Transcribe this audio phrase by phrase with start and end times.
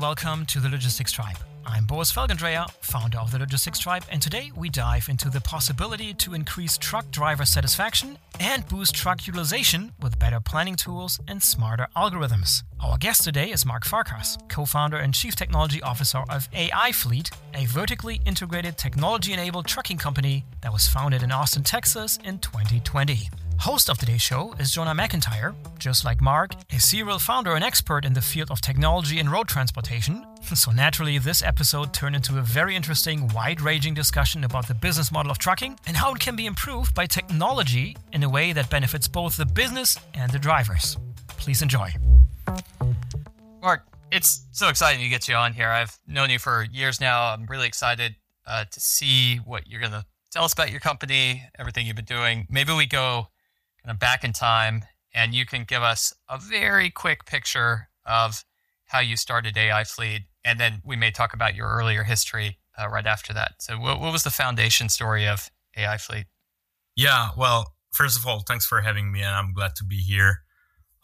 [0.00, 1.36] welcome to the Logistics Tribe.
[1.66, 6.14] I'm Boris Felgendreher, founder of the Logistics Tribe, and today we dive into the possibility
[6.14, 11.86] to increase truck driver satisfaction and boost truck utilization with better planning tools and smarter
[11.94, 12.62] algorithms.
[12.80, 17.30] Our guest today is Mark Farkas, co founder and chief technology officer of AI Fleet,
[17.52, 23.28] a vertically integrated technology enabled trucking company that was founded in Austin, Texas in 2020.
[23.60, 28.06] Host of today's show is Jonah McIntire, just like Mark, a serial founder and expert
[28.06, 30.24] in the field of technology and road transportation.
[30.54, 35.12] So, naturally, this episode turned into a very interesting, wide ranging discussion about the business
[35.12, 38.70] model of trucking and how it can be improved by technology in a way that
[38.70, 40.96] benefits both the business and the drivers.
[41.28, 41.92] Please enjoy.
[43.60, 45.68] Mark, it's so exciting to get you on here.
[45.68, 47.34] I've known you for years now.
[47.34, 51.44] I'm really excited uh, to see what you're going to tell us about your company,
[51.58, 52.46] everything you've been doing.
[52.48, 53.28] Maybe we go
[53.82, 54.84] kind of back in time,
[55.14, 58.44] and you can give us a very quick picture of
[58.86, 62.88] how you started AI Fleet, and then we may talk about your earlier history uh,
[62.88, 63.52] right after that.
[63.60, 66.26] So, what, what was the foundation story of AI Fleet?
[66.96, 70.42] Yeah, well, first of all, thanks for having me, and I'm glad to be here.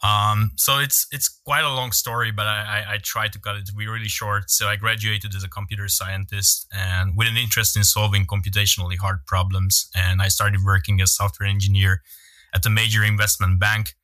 [0.03, 3.55] Um, so it's it's quite a long story, but I, I, I try to cut
[3.55, 4.51] it to be really short.
[4.51, 9.25] So I graduated as a computer scientist and with an interest in solving computationally hard
[9.25, 12.03] problems, and I started working as software engineer
[12.53, 13.95] at a major investment bank.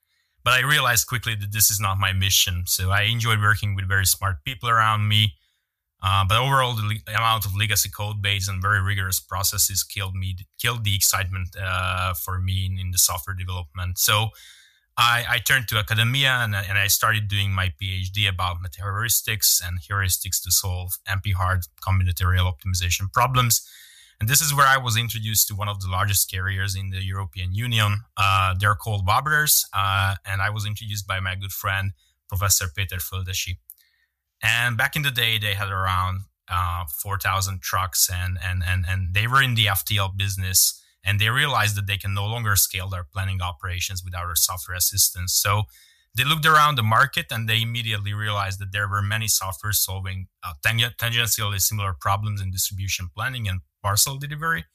[0.43, 2.63] But I realized quickly that this is not my mission.
[2.65, 5.35] So I enjoyed working with very smart people around me.
[6.05, 10.15] Uh, but overall, the le- amount of legacy code base and very rigorous processes killed
[10.15, 13.97] me, killed the excitement uh, for me in, in, the software development.
[13.97, 14.31] So
[14.97, 19.79] I, I turned to academia and, and, I started doing my PhD about heuristics and
[19.79, 23.65] heuristics to solve NP hard combinatorial optimization problems.
[24.23, 27.03] And this is where I was introduced to one of the largest carriers in the
[27.03, 28.05] European Union.
[28.15, 31.91] Uh, they're called Waberers, uh, and I was introduced by my good friend,
[32.29, 33.57] Professor Peter Földessy.
[34.41, 39.13] And back in the day, they had around uh, 4,000 trucks, and, and, and, and
[39.13, 40.81] they were in the FTL business.
[41.03, 44.77] And they realized that they can no longer scale their planning operations without our software
[44.77, 45.33] assistance.
[45.33, 45.63] So
[46.15, 50.27] they looked around the market and they immediately realized that there were many software solving
[50.41, 54.65] uh, tangentially similar problems in distribution planning and parcel delivery,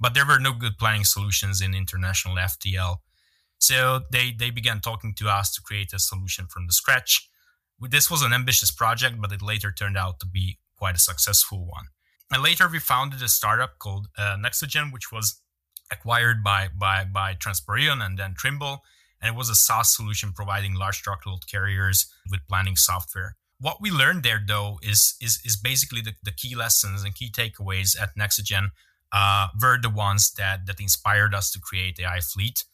[0.00, 2.96] but there were no good planning solutions in international FTL.
[3.58, 7.28] So they, they began talking to us to create a solution from the scratch.
[7.80, 11.66] This was an ambitious project, but it later turned out to be quite a successful
[11.66, 11.86] one.
[12.30, 15.40] And later we founded a startup called uh, Nexogen, which was
[15.92, 18.82] acquired by, by, by Transporeon and then Trimble.
[19.20, 23.90] And it was a SaaS solution providing large truckload carriers with planning software what we
[23.90, 28.16] learned there though is is is basically the, the key lessons and key takeaways at
[28.16, 28.70] Nexogen
[29.12, 32.64] uh, were the ones that that inspired us to create AI Fleet.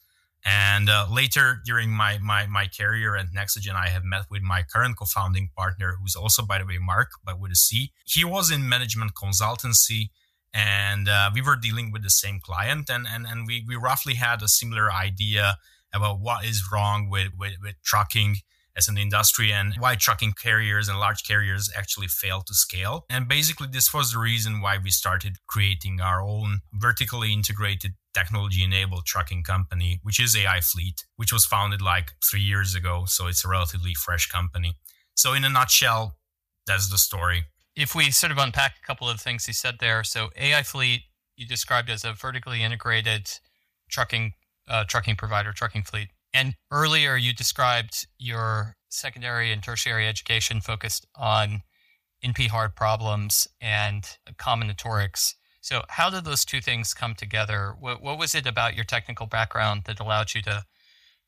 [0.45, 4.63] And uh, later during my, my my career at Nexogen, I have met with my
[4.63, 7.93] current co-founding partner, who's also by the way Mark, but with a C.
[8.05, 10.11] He was in management consultancy,
[10.53, 14.15] and uh, we were dealing with the same client, and and and we we roughly
[14.15, 15.59] had a similar idea
[15.95, 18.39] about what is wrong with with, with trucking
[18.77, 23.05] as an industry and why trucking carriers and large carriers actually fail to scale.
[23.11, 28.63] And basically, this was the reason why we started creating our own vertically integrated technology
[28.63, 33.05] enabled trucking company, which is AI Fleet, which was founded like three years ago.
[33.07, 34.77] So it's a relatively fresh company.
[35.15, 36.17] So, in a nutshell,
[36.67, 37.45] that's the story.
[37.75, 41.03] If we sort of unpack a couple of things he said there, so AI Fleet,
[41.37, 43.31] you described as a vertically integrated
[43.91, 44.33] trucking
[44.69, 46.09] uh, trucking provider, trucking fleet.
[46.35, 51.63] And earlier you described your secondary and tertiary education focused on
[52.25, 54.05] NP hard problems and
[54.37, 55.35] combinatorics.
[55.61, 57.75] So, how did those two things come together?
[57.79, 60.65] What, what was it about your technical background that allowed you to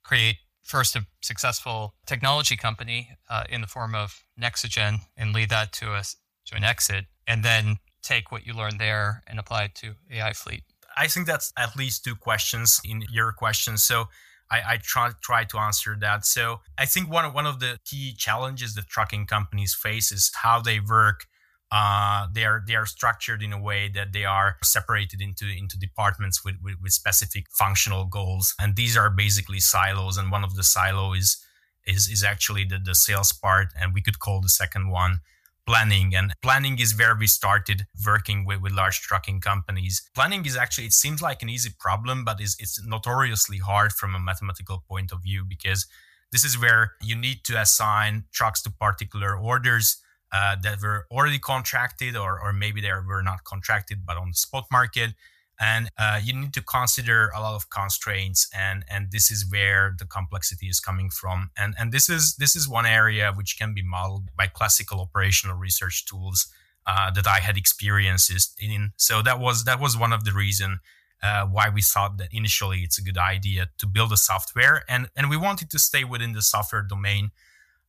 [0.03, 5.73] create first a successful technology company uh, in the form of Nexogen and lead that
[5.75, 6.03] to a
[6.47, 10.33] to an exit, and then take what you learned there and apply it to AI
[10.33, 10.63] Fleet?
[10.97, 13.79] I think that's at least two questions in your question.
[13.79, 14.07] So
[14.55, 16.25] I, I try try to answer that.
[16.27, 20.31] So I think one of one of the key challenges that trucking companies face is
[20.43, 21.27] how they work.
[21.73, 25.77] Uh, they are they are structured in a way that they are separated into into
[25.77, 30.17] departments with, with, with specific functional goals, and these are basically silos.
[30.17, 31.43] And one of the silo is
[31.87, 35.21] is is actually the, the sales part, and we could call the second one
[35.67, 40.03] planning and planning is where we started working with, with large trucking companies.
[40.15, 44.15] Planning is actually it seems like an easy problem but it's, it's notoriously hard from
[44.15, 45.87] a mathematical point of view because
[46.33, 49.99] this is where you need to assign trucks to particular orders
[50.33, 54.35] uh, that were already contracted or, or maybe they were not contracted but on the
[54.35, 55.15] spot market
[55.61, 59.95] and uh, you need to consider a lot of constraints and and this is where
[59.99, 61.51] the complexity is coming from.
[61.57, 65.57] And and this is this is one area which can be modeled by classical operational
[65.57, 66.49] research tools
[66.87, 68.93] uh, that I had experiences in.
[68.97, 70.81] So that was that was one of the reason
[71.25, 75.09] uh, why we thought that initially it's a good idea to build a software and
[75.17, 77.31] and we wanted to stay within the software domain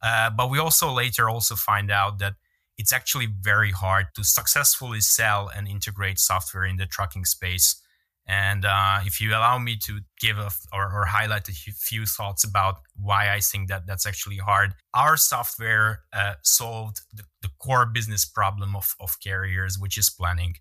[0.02, 2.36] uh, but we also later also find out that
[2.78, 7.82] it's actually very hard to successfully sell and integrate software in the trucking space.
[8.28, 10.38] And uh, if you allow me to give
[10.74, 15.16] or, or, highlight a few thoughts about why I think that that's actually hard, our
[15.16, 20.56] software uh, solved the, the, core business problem of, of carriers, which is planning.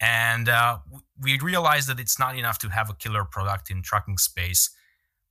[0.00, 0.78] And uh,
[1.22, 4.70] we realized that it's not enough to have a killer product in trucking space,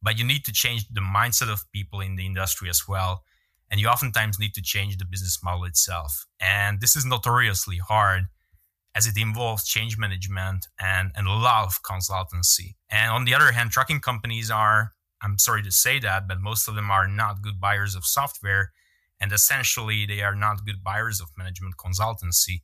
[0.03, 3.23] but you need to change the mindset of people in the industry as well
[3.69, 6.25] and you oftentimes need to change the business model itself.
[6.39, 8.25] And this is notoriously hard
[8.95, 12.75] as it involves change management and, and a lot of consultancy.
[12.89, 16.67] And on the other hand, trucking companies are, I'm sorry to say that, but most
[16.67, 18.71] of them are not good buyers of software.
[19.19, 22.61] And essentially, they are not good buyers of management consultancy.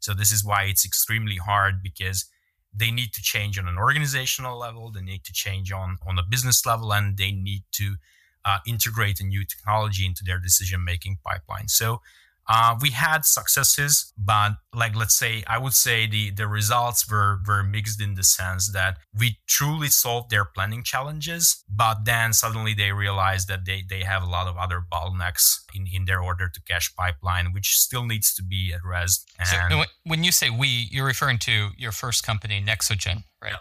[0.00, 2.26] So, this is why it's extremely hard because
[2.74, 6.22] they need to change on an organizational level, they need to change on, on a
[6.28, 7.96] business level, and they need to
[8.44, 11.68] uh, integrate a new technology into their decision making pipeline.
[11.68, 12.00] So
[12.48, 17.38] uh, we had successes, but like let's say, I would say the the results were
[17.46, 22.74] were mixed in the sense that we truly solved their planning challenges, but then suddenly
[22.74, 26.48] they realized that they they have a lot of other bottlenecks in in their order
[26.48, 29.30] to cash pipeline, which still needs to be addressed.
[29.38, 33.52] And so when you say we, you're referring to your first company, Nexogen, right?
[33.52, 33.56] Yeah.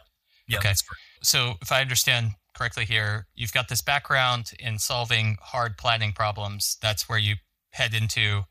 [0.48, 0.74] yeah okay.
[1.22, 2.32] So if I understand
[2.62, 6.78] correctly here, you've got this background in solving hard planning problems.
[6.80, 7.38] That's where you
[7.72, 8.44] head into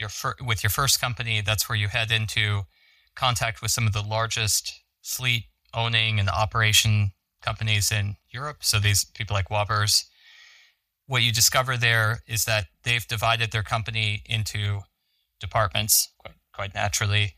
[0.00, 1.42] your fir- with your first company.
[1.42, 2.62] That's where you head into
[3.14, 4.72] contact with some of the largest
[5.02, 5.44] fleet
[5.74, 7.10] owning and operation
[7.42, 8.58] companies in Europe.
[8.60, 10.06] So these people like Wabers.
[11.06, 14.80] What you discover there is that they've divided their company into
[15.40, 17.34] departments quite, quite naturally.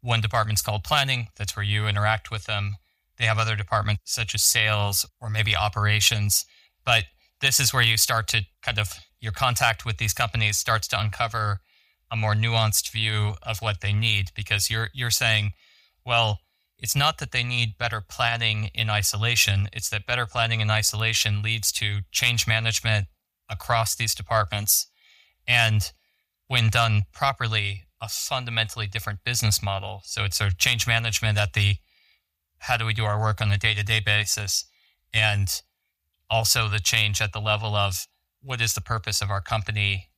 [0.00, 1.28] One department's called planning.
[1.36, 2.78] That's where you interact with them.
[3.18, 6.44] They have other departments such as sales or maybe operations.
[6.84, 7.04] But
[7.40, 11.00] this is where you start to kind of your contact with these companies starts to
[11.00, 11.60] uncover
[12.10, 15.52] a more nuanced view of what they need because you're you're saying,
[16.06, 16.40] well,
[16.78, 21.42] it's not that they need better planning in isolation, it's that better planning in isolation
[21.42, 23.08] leads to change management
[23.50, 24.86] across these departments
[25.46, 25.92] and
[26.46, 30.02] when done properly a fundamentally different business model.
[30.04, 31.76] So it's sort of change management at the
[32.60, 34.64] how do we do our work on a day to day basis,
[35.12, 35.62] and
[36.30, 38.06] also the change at the level of
[38.42, 40.08] what is the purpose of our company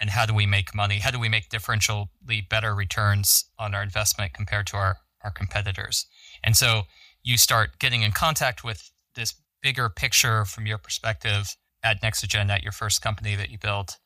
[0.00, 0.98] and how do we make money?
[0.98, 2.08] How do we make differentially
[2.48, 6.06] better returns on our investment compared to our, our competitors?
[6.42, 6.82] And so
[7.22, 12.64] you start getting in contact with this bigger picture from your perspective at Nexogen, at
[12.64, 13.98] your first company that you built.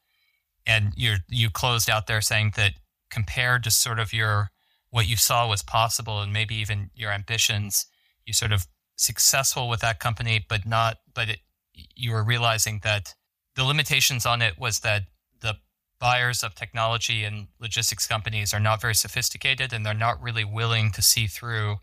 [0.66, 2.72] And you you closed out there saying that
[3.10, 4.50] compared to sort of your
[4.96, 7.84] what you saw was possible and maybe even your ambitions,
[8.24, 8.66] you sort of
[8.96, 11.40] successful with that company, but not, but it,
[11.74, 13.14] you were realizing that
[13.56, 15.02] the limitations on it was that
[15.42, 15.56] the
[16.00, 20.90] buyers of technology and logistics companies are not very sophisticated and they're not really willing
[20.90, 21.76] to see through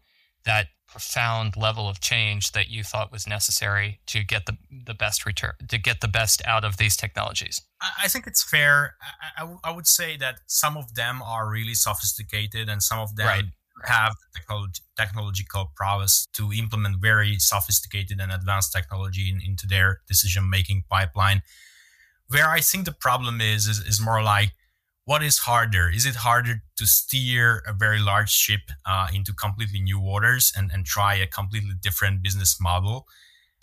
[0.43, 4.55] that profound level of change that you thought was necessary to get the,
[4.85, 7.61] the best return to get the best out of these technologies?
[8.01, 8.95] I think it's fair.
[9.37, 13.27] I I would say that some of them are really sophisticated and some of them
[13.27, 13.45] right.
[13.85, 20.47] have technology, technological prowess to implement very sophisticated and advanced technology in, into their decision
[20.47, 21.41] making pipeline.
[22.29, 24.51] Where i think the problem is, is is more like
[25.05, 25.89] what is harder?
[25.89, 30.71] Is it harder to steer a very large ship uh, into completely new waters and,
[30.71, 33.07] and try a completely different business model?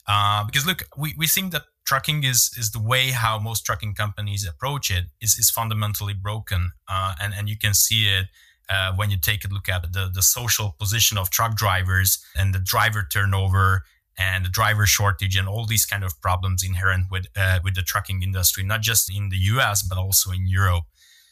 [0.06, 3.94] Uh, because look, we, we think that trucking is is the way how most trucking
[3.94, 6.72] companies approach it is, is fundamentally broken.
[6.88, 8.26] Uh, and, and you can see it
[8.68, 12.54] uh, when you take a look at the, the social position of truck drivers and
[12.54, 13.84] the driver turnover
[14.18, 17.82] and the driver shortage and all these kind of problems inherent with uh, with the
[17.82, 20.84] trucking industry, not just in the US, but also in Europe.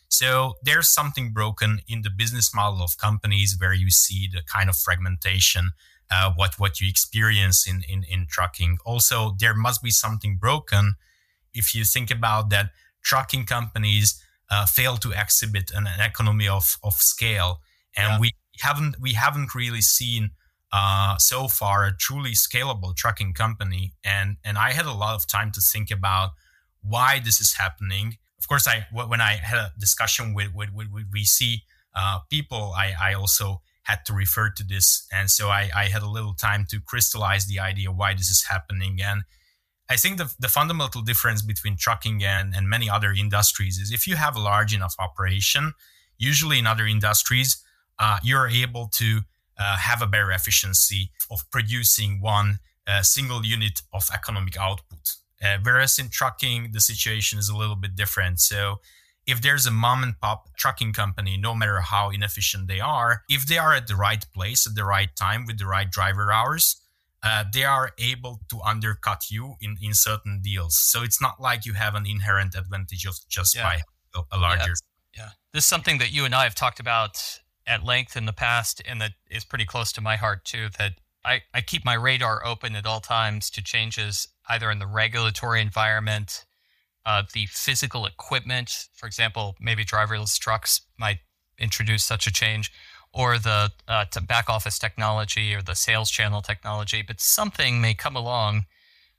[0.08, 4.68] So there's something broken in the business model of companies where you see the kind
[4.68, 5.72] of fragmentation,
[6.10, 8.78] uh, what what you experience in, in in trucking.
[8.84, 10.94] Also, there must be something broken
[11.54, 12.70] if you think about that.
[13.00, 17.60] Trucking companies uh, fail to exhibit an, an, economy of of scale,
[17.96, 18.18] and yeah.
[18.18, 20.30] we haven't we haven't really seen
[20.72, 23.92] uh, so far a truly scalable trucking company.
[24.04, 26.30] And and I had a lot of time to think about
[26.82, 30.88] why this is happening of course, I when I had a discussion with with, with,
[30.92, 31.62] with VC
[31.94, 35.06] uh, people, I, I also had to refer to this.
[35.10, 38.44] And so I, I had a little time to crystallize the idea why this is
[38.44, 38.98] happening.
[39.02, 39.22] And
[39.88, 44.06] I think the, the fundamental difference between trucking and, and many other industries is if
[44.06, 45.72] you have a large enough operation,
[46.18, 47.64] usually in other industries,
[47.98, 49.20] uh, you're able to
[49.58, 55.16] uh, have a better efficiency of producing one uh, single unit of economic output.
[55.42, 58.40] Uh, whereas in trucking, the situation is a little bit different.
[58.40, 58.76] So
[59.26, 63.46] if there's a mom and pop trucking company, no matter how inefficient they are, if
[63.46, 66.80] they are at the right place at the right time with the right driver hours,
[67.22, 70.78] uh, they are able to undercut you in, in certain deals.
[70.78, 73.62] So it's not like you have an inherent advantage of just yeah.
[73.64, 73.80] by
[74.32, 74.74] a larger.
[75.14, 75.22] Yeah.
[75.22, 75.28] yeah.
[75.52, 78.80] This is something that you and I have talked about at length in the past,
[78.86, 80.68] and that is pretty close to my heart too.
[80.78, 80.92] That
[81.24, 85.60] I, I keep my radar open at all times to changes either in the regulatory
[85.60, 86.44] environment,
[87.04, 88.88] uh, the physical equipment.
[88.94, 91.18] For example, maybe driverless trucks might
[91.58, 92.70] introduce such a change,
[93.12, 98.16] or the uh, back office technology or the sales channel technology, but something may come
[98.16, 98.66] along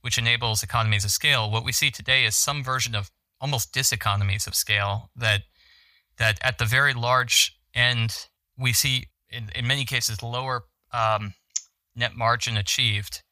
[0.01, 1.51] which enables economies of scale.
[1.51, 5.41] What we see today is some version of almost diseconomies of scale that
[6.17, 11.33] that at the very large end we see in, in many cases lower um,
[11.95, 13.23] net margin achieved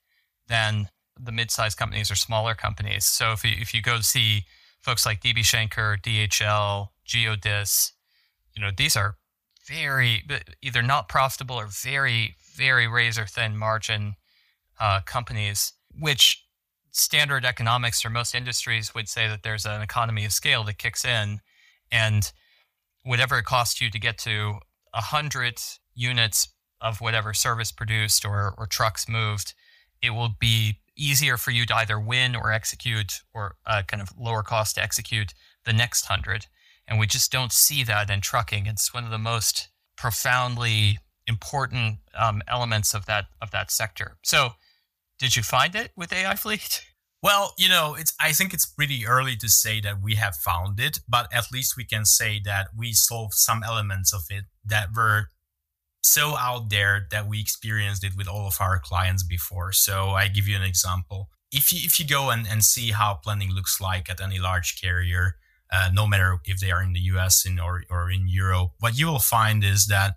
[0.47, 0.89] than
[1.19, 3.05] the mid-sized companies or smaller companies.
[3.05, 4.45] So if you, if you go see
[4.81, 7.91] folks like DB Schenker, DHL, Geodis,
[8.55, 9.15] you know these are
[9.67, 10.23] very
[10.61, 14.15] either not profitable or very very razor thin margin
[14.79, 16.43] uh, companies, which
[16.91, 21.05] standard economics or most industries would say that there's an economy of scale that kicks
[21.05, 21.39] in,
[21.91, 22.31] and
[23.03, 24.55] whatever it costs you to get to
[24.93, 25.61] a hundred
[25.93, 26.49] units
[26.81, 29.53] of whatever service produced or, or trucks moved,
[30.01, 34.09] it will be easier for you to either win or execute or uh, kind of
[34.17, 35.33] lower cost to execute
[35.65, 36.47] the next hundred.
[36.87, 38.65] And we just don't see that in trucking.
[38.65, 44.17] It's one of the most profoundly important um, elements of that of that sector.
[44.23, 44.51] So,
[45.19, 46.85] did you find it with AI Fleet?
[47.23, 50.79] Well, you know, it's I think it's pretty early to say that we have found
[50.79, 54.89] it, but at least we can say that we solved some elements of it that
[54.95, 55.31] were
[56.01, 59.71] so out there that we experienced it with all of our clients before.
[59.71, 61.29] So I give you an example.
[61.51, 64.81] If you if you go and, and see how planning looks like at any large
[64.81, 65.35] carrier,
[65.71, 68.97] uh, no matter if they are in the US in, or, or in Europe, what
[68.97, 70.15] you will find is that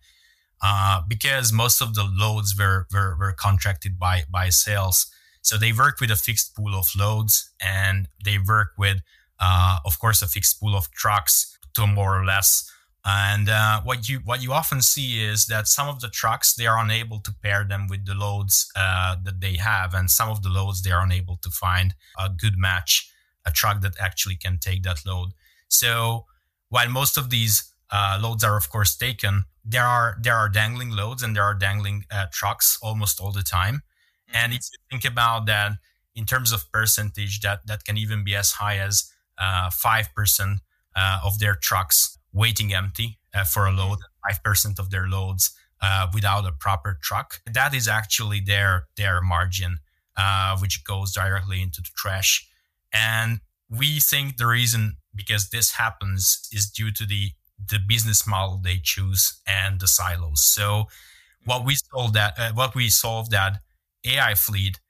[0.62, 5.10] uh, because most of the loads were, were, were contracted by, by sales,
[5.42, 8.98] so they work with a fixed pool of loads and they work with,
[9.40, 12.70] uh, of course, a fixed pool of trucks to more or less
[13.04, 16.66] and uh, what you what you often see is that some of the trucks they
[16.66, 20.42] are unable to pair them with the loads uh, that they have, and some of
[20.42, 23.10] the loads they are unable to find a good match,
[23.46, 25.30] a truck that actually can take that load.
[25.68, 26.26] So
[26.68, 30.90] while most of these uh, loads are of course taken, there are there are dangling
[30.90, 33.76] loads and there are dangling uh, trucks almost all the time.
[33.76, 34.36] Mm-hmm.
[34.36, 35.72] And if you think about that
[36.14, 40.60] in terms of percentage, that that can even be as high as uh, five percent
[40.94, 45.52] uh, of their trucks waiting empty uh, for a load, five percent of their loads
[45.80, 47.40] uh, without a proper truck.
[47.46, 49.78] That is actually their their margin,
[50.16, 52.46] uh, which goes directly into the trash.
[52.92, 57.30] And we think the reason because this happens is due to the
[57.68, 60.42] the business model they choose and the silos.
[60.42, 60.86] So
[61.44, 63.60] what we solved that uh, what we solved that
[64.04, 64.80] AI fleet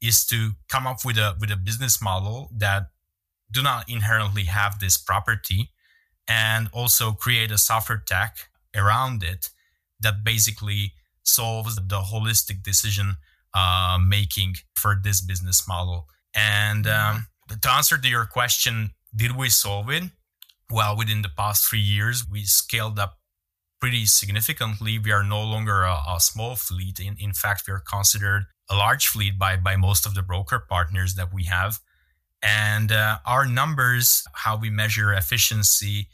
[0.00, 2.88] is to come up with a with a business model that
[3.50, 5.70] do not inherently have this property
[6.28, 9.50] and also create a software tech around it
[10.00, 10.92] that basically
[11.22, 13.16] solves the holistic decision
[13.54, 16.08] uh, making for this business model.
[16.34, 17.26] And um,
[17.62, 20.04] to answer to your question, did we solve it?
[20.70, 23.18] Well, within the past three years, we scaled up
[23.80, 24.98] pretty significantly.
[24.98, 26.98] We are no longer a, a small fleet.
[27.00, 30.58] In, in fact, we are considered a large fleet by, by most of the broker
[30.58, 31.78] partners that we have.
[32.42, 36.08] And uh, our numbers, how we measure efficiency,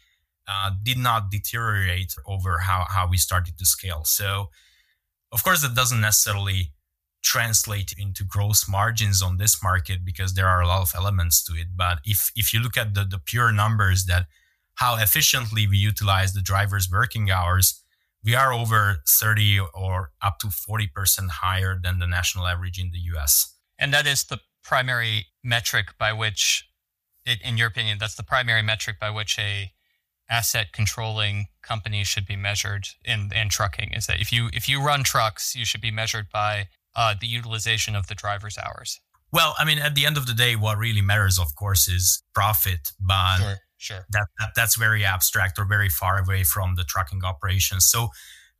[0.49, 4.03] uh, did not deteriorate over how, how we started to scale.
[4.05, 4.51] So,
[5.31, 6.73] of course, that doesn't necessarily
[7.23, 11.55] translate into gross margins on this market because there are a lot of elements to
[11.55, 11.69] it.
[11.77, 14.27] But if, if you look at the, the pure numbers that
[14.77, 17.83] how efficiently we utilize the driver's working hours,
[18.25, 20.89] we are over 30 or up to 40%
[21.29, 23.57] higher than the national average in the US.
[23.79, 26.69] And that is the primary metric by which,
[27.27, 29.73] in your opinion, that's the primary metric by which a
[30.33, 34.83] asset controlling companies should be measured in, in trucking is that if you if you
[34.83, 38.99] run trucks, you should be measured by uh, the utilization of the driver's hours.
[39.31, 42.23] Well, I mean, at the end of the day, what really matters, of course, is
[42.35, 42.89] profit.
[42.99, 44.07] But sure, sure.
[44.11, 47.81] That, that that's very abstract or very far away from the trucking operation.
[47.81, 48.09] So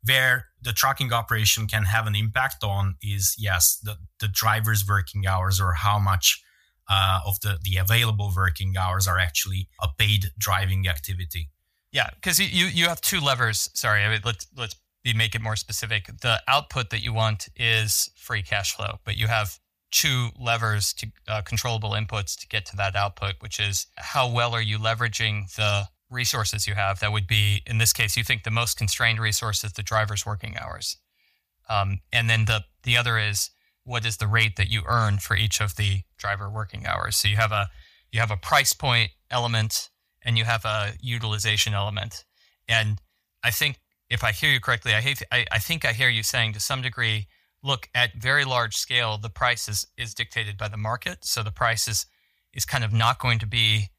[0.05, 5.25] where the trucking operation can have an impact on is yes the, the driver's working
[5.25, 6.43] hours or how much
[6.89, 11.49] uh, of the, the available working hours are actually a paid driving activity
[11.93, 13.69] yeah because you, you have two levers.
[13.73, 16.07] Sorry I mean, let's let's be make it more specific.
[16.21, 19.59] The output that you want is free cash flow but you have
[19.91, 24.53] two levers to uh, controllable inputs to get to that output which is how well
[24.53, 26.99] are you leveraging the resources you have?
[26.99, 30.25] That would be in this case you think the most constrained resource is the driver's
[30.25, 30.97] working hours.
[31.69, 33.49] Um, and then the the other is
[33.83, 37.17] what is the rate that you earn for each of the driver working hours?
[37.17, 37.69] So you have a
[38.11, 39.89] you have a price point element
[40.25, 42.25] and you have a utilization element.
[42.67, 42.99] And
[43.43, 46.23] i think if i hear you correctly i hate, I, I think i hear you
[46.23, 47.27] saying to some degree
[47.63, 51.25] look at very large scale the price is, is dictated by the market.
[51.25, 52.05] So the price is
[52.53, 53.89] is kind of not going to be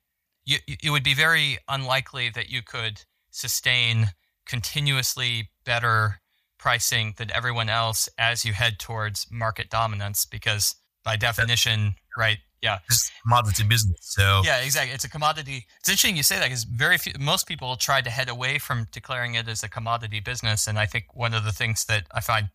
[0.44, 4.10] you, it would be very unlikely that you could sustain
[4.46, 6.20] continuously better
[6.58, 12.78] pricing than everyone else as you head towards market dominance because by definition right yeah.
[12.88, 14.42] It's commodity business so.
[14.44, 14.94] Yeah exactly.
[14.94, 15.66] It's a commodity.
[15.80, 18.88] It's interesting you say that because very few most people try to head away from
[18.90, 22.20] declaring it as a commodity business and i think one of the things that i
[22.20, 22.48] find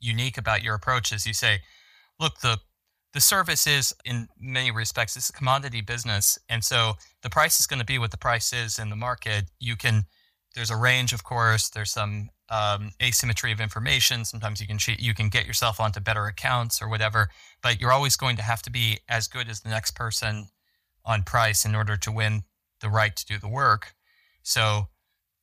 [0.00, 1.60] unique about your approach is you say
[2.20, 2.58] look the
[3.12, 6.94] the service is in many respects it's a commodity business and so
[7.26, 9.46] the price is going to be what the price is in the market.
[9.58, 10.04] You can
[10.54, 11.68] there's a range of course.
[11.68, 16.00] There's some um, asymmetry of information sometimes you can cheat, you can get yourself onto
[16.00, 17.28] better accounts or whatever
[17.62, 20.48] but you're always going to have to be as good as the next person
[21.04, 22.42] on price in order to win
[22.80, 23.94] the right to do the work
[24.42, 24.88] so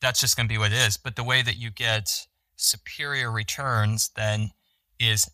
[0.02, 3.32] that's just going to be what it is but the way that you get superior
[3.32, 4.52] returns then
[5.00, 5.30] is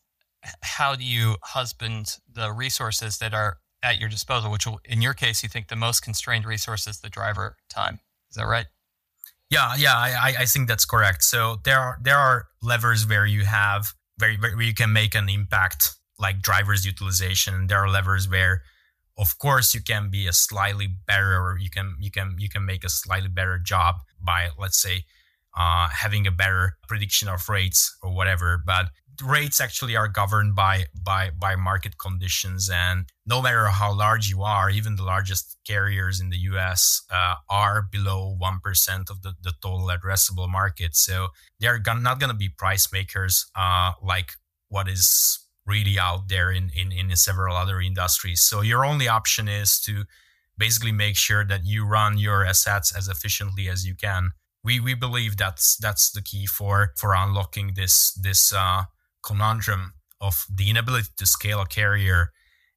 [0.62, 5.14] how do you husband the resources that are at your disposal, which will, in your
[5.14, 8.00] case, you think the most constrained resource is the driver time.
[8.30, 8.66] Is that right?
[9.50, 11.24] Yeah, yeah, I, I think that's correct.
[11.24, 15.28] So there are there are levers where you have where, where you can make an
[15.28, 17.66] impact, like drivers utilization.
[17.68, 18.62] There are levers where,
[19.18, 22.64] of course, you can be a slightly better, or you can you can you can
[22.64, 25.06] make a slightly better job by, let's say,
[25.58, 28.62] uh, having a better prediction of rates or whatever.
[28.64, 28.88] But
[29.22, 32.70] rates actually are governed by by by market conditions.
[32.72, 37.36] And no matter how large you are even the largest carriers in the us uh,
[37.50, 40.96] are below 1% of the, the total addressable market.
[40.96, 41.28] So
[41.60, 44.34] they're not going to be price makers uh, like
[44.70, 48.42] what is really out there in, in in several other industries.
[48.42, 50.06] So your only option is to
[50.58, 54.32] basically make sure that you run your assets as efficiently as you can.
[54.64, 58.84] We we believe that's that's the key for for unlocking this this uh,
[59.24, 62.32] conundrum of the inability to scale a carrier.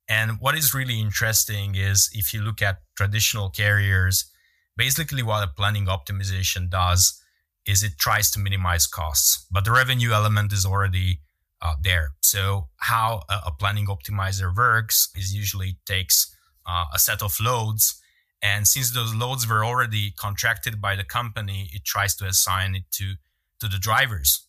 [0.08, 4.30] And what is really interesting is if you look at traditional carriers,
[4.76, 7.20] basically what a planning optimization does
[7.66, 11.20] is it tries to minimize costs, but the revenue element is already
[11.60, 12.10] uh, there.
[12.20, 16.34] So how a, a, planning optimizer works is usually takes
[16.66, 18.00] uh, a set of loads,
[18.42, 22.90] and since those loads were already contracted by the company, it tries to assign it
[22.92, 23.14] to
[23.60, 24.44] to the drivers.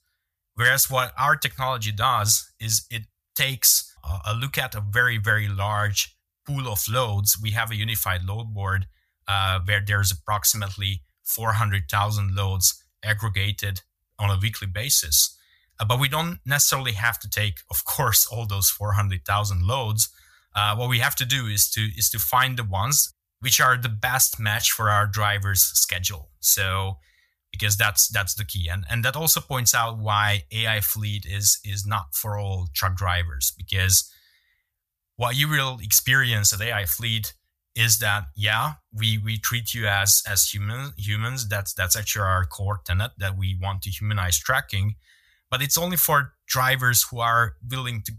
[0.56, 3.04] Whereas what our technology does is it
[3.36, 3.92] takes
[4.26, 7.38] a look at a very, very large pool of loads.
[7.42, 8.88] We have a unified load board
[9.28, 13.82] uh, where there's approximately 400,000 loads aggregated
[14.20, 15.38] on a weekly basis.
[15.80, 20.10] Uh, but we don't necessarily have to take, of course, all those 400,000 loads.
[20.56, 23.76] Uh, what we have to do is to is to find the ones which are
[23.76, 26.30] the best match for our driver's schedule.
[26.40, 27.00] So
[27.54, 28.68] because that's that's the key.
[28.70, 32.96] And and that also points out why ai fleet is is not for all truck
[32.98, 34.12] drivers because
[35.16, 37.34] what you will experience at ai fleet
[37.76, 41.48] is that yeah we we treat you as as human humans.
[41.48, 44.96] That's that's actually our core tenet that we want to humanize tracking.
[45.52, 48.14] But it's only for drivers who are willing to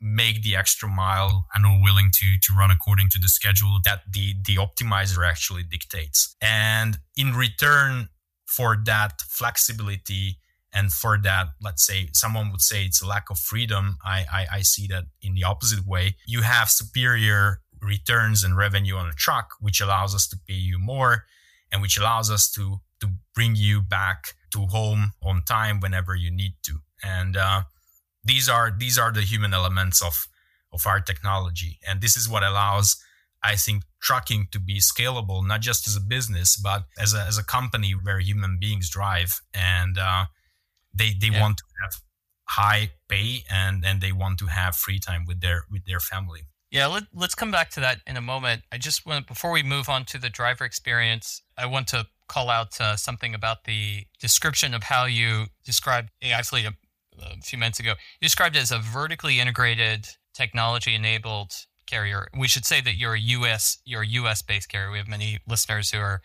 [0.00, 4.00] make the extra mile and are willing to to run according to the schedule that
[4.10, 6.34] the the optimizer actually dictates.
[6.42, 8.08] And in return
[8.56, 10.38] for that flexibility
[10.72, 14.46] and for that let's say someone would say it's a lack of freedom I, I,
[14.58, 16.16] I see that in the opposite way.
[16.26, 20.78] You have superior returns and revenue on a truck which allows us to pay you
[20.78, 21.24] more
[21.70, 26.30] and which allows us to to bring you back to home on time whenever you
[26.30, 26.78] need to.
[27.02, 27.62] And uh,
[28.24, 30.26] these are these are the human elements of
[30.72, 31.78] of our technology.
[31.86, 32.96] And this is what allows
[33.44, 37.36] I think trucking to be scalable, not just as a business, but as a, as
[37.36, 40.24] a company where human beings drive and uh,
[40.94, 41.40] they, they yeah.
[41.40, 42.00] want to have
[42.48, 46.42] high pay and, and they want to have free time with their, with their family.
[46.70, 48.62] Yeah, let, let's come back to that in a moment.
[48.72, 52.50] I just want, before we move on to the driver experience, I want to call
[52.50, 56.72] out uh, something about the description of how you described AI Fleet a,
[57.22, 57.90] a few minutes ago.
[57.90, 61.52] You described it as a vertically integrated, technology enabled
[61.86, 62.28] carrier.
[62.36, 64.90] We should say that you're a US you're a US based carrier.
[64.90, 66.20] We have many listeners who are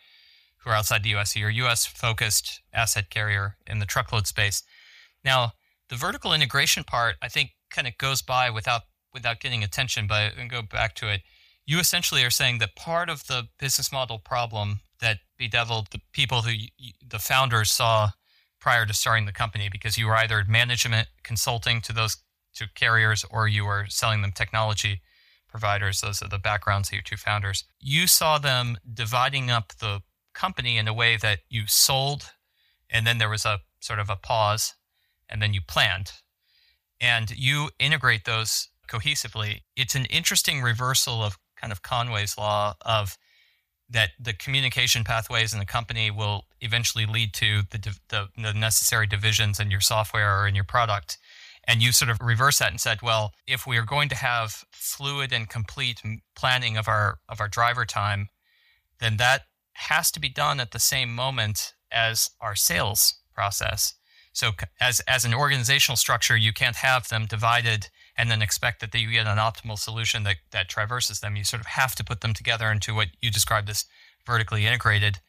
[0.63, 1.33] who are outside the US.
[1.33, 4.63] So you're a US focused asset carrier in the truckload space.
[5.23, 5.53] Now,
[5.89, 8.81] the vertical integration part, I think, kind of goes by without
[9.13, 10.07] without getting attention.
[10.07, 11.21] But and go back to it.
[11.65, 16.41] You essentially are saying that part of the business model problem that bedeviled the people
[16.41, 16.53] who
[17.07, 18.09] the founders saw
[18.59, 22.17] prior to starting the company, because you were either management consulting to those
[22.55, 25.01] to carriers or you were selling them technology
[25.49, 26.01] providers.
[26.01, 27.63] Those are the backgrounds of your two founders.
[27.79, 30.01] You saw them dividing up the
[30.33, 32.31] company in a way that you sold,
[32.89, 34.75] and then there was a sort of a pause,
[35.29, 36.11] and then you planned.
[37.01, 39.61] And you integrate those cohesively.
[39.75, 43.17] It's an interesting reversal of kind of Conway's law of
[43.89, 49.07] that the communication pathways in the company will eventually lead to the, the, the necessary
[49.07, 51.17] divisions in your software or in your product
[51.69, 54.65] and you sort of reverse that and said, well, if we are going to have
[54.71, 56.01] fluid and complete
[56.35, 58.29] planning of our of our driver time,
[58.99, 63.93] then that has to be done at the same moment as our sales process.
[64.33, 64.51] So
[64.81, 69.11] as as an organizational structure, you can't have them divided and then expect that you
[69.11, 71.35] get an optimal solution that that traverses them.
[71.35, 73.85] You sort of have to put them together into what you described as
[74.25, 75.19] vertically integrated.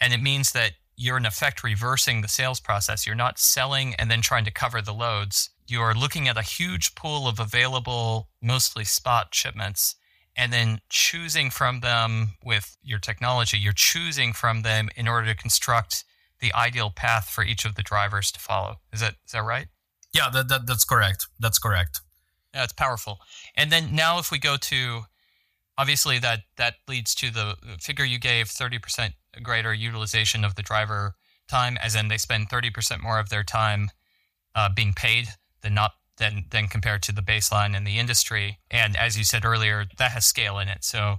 [0.00, 3.06] And it means that you're in effect reversing the sales process.
[3.06, 5.50] You're not selling and then trying to cover the loads.
[5.68, 9.96] You're looking at a huge pool of available, mostly spot shipments,
[10.36, 13.58] and then choosing from them with your technology.
[13.58, 16.04] You're choosing from them in order to construct
[16.40, 18.76] the ideal path for each of the drivers to follow.
[18.92, 19.66] Is that is that right?
[20.12, 21.26] Yeah, that, that that's correct.
[21.38, 22.00] That's correct.
[22.54, 23.18] Yeah, it's powerful.
[23.56, 25.02] And then now, if we go to
[25.78, 31.14] obviously that that leads to the figure you gave 30% greater utilization of the driver
[31.48, 33.90] time as in they spend 30% more of their time
[34.54, 35.28] uh, being paid
[35.62, 38.58] than not than than compared to the baseline in the industry.
[38.70, 40.84] And as you said earlier that has scale in it.
[40.84, 41.16] So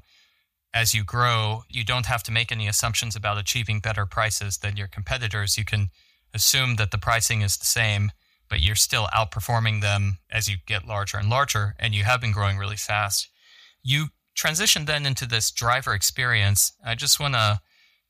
[0.74, 4.78] as you grow you don't have to make any assumptions about achieving better prices than
[4.78, 5.58] your competitors.
[5.58, 5.90] You can
[6.34, 8.12] assume that the pricing is the same
[8.50, 12.32] but you're still outperforming them as you get larger and larger and you have been
[12.32, 13.30] growing really fast.
[13.82, 17.60] You transition then into this driver experience, I just want to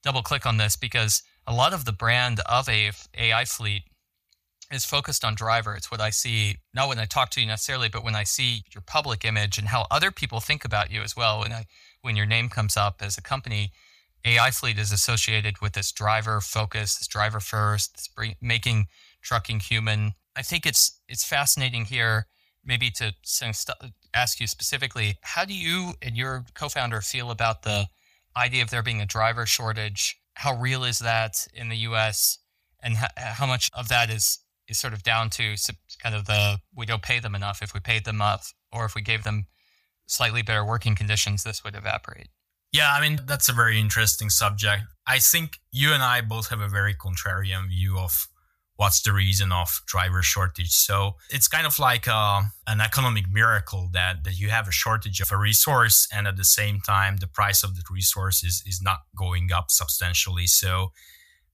[0.04, 3.84] double click on this because a lot of the brand of a AI fleet
[4.74, 5.76] is focused on driver.
[5.76, 8.64] It's what I see not when I talk to you necessarily, but when I see
[8.74, 11.40] your public image and how other people think about you as well.
[11.40, 11.66] When I
[12.02, 13.72] when your name comes up as a company,
[14.26, 18.88] AI fleet is associated with this driver focus, this driver first, this making
[19.22, 20.14] trucking human.
[20.36, 22.28] I think it's it's fascinating here
[22.66, 23.14] maybe to
[24.14, 27.88] ask you specifically, how do you and your co-founder feel about the
[28.38, 30.18] idea of there being a driver shortage?
[30.36, 32.40] How real is that in the U.S.
[32.82, 35.56] and how, how much of that is is sort of down to
[36.02, 37.62] kind of the we don't pay them enough.
[37.62, 39.47] If we paid them up, or if we gave them
[40.08, 42.30] slightly better working conditions, this would evaporate.
[42.71, 44.84] Yeah, I mean that's a very interesting subject.
[45.08, 48.28] I think you and I both have a very contrarian view of
[48.76, 53.89] what's the reason of driver shortage so it's kind of like uh, an economic miracle
[53.93, 57.28] that, that you have a shortage of a resource and at the same time the
[57.28, 60.91] price of the resource is, is not going up substantially so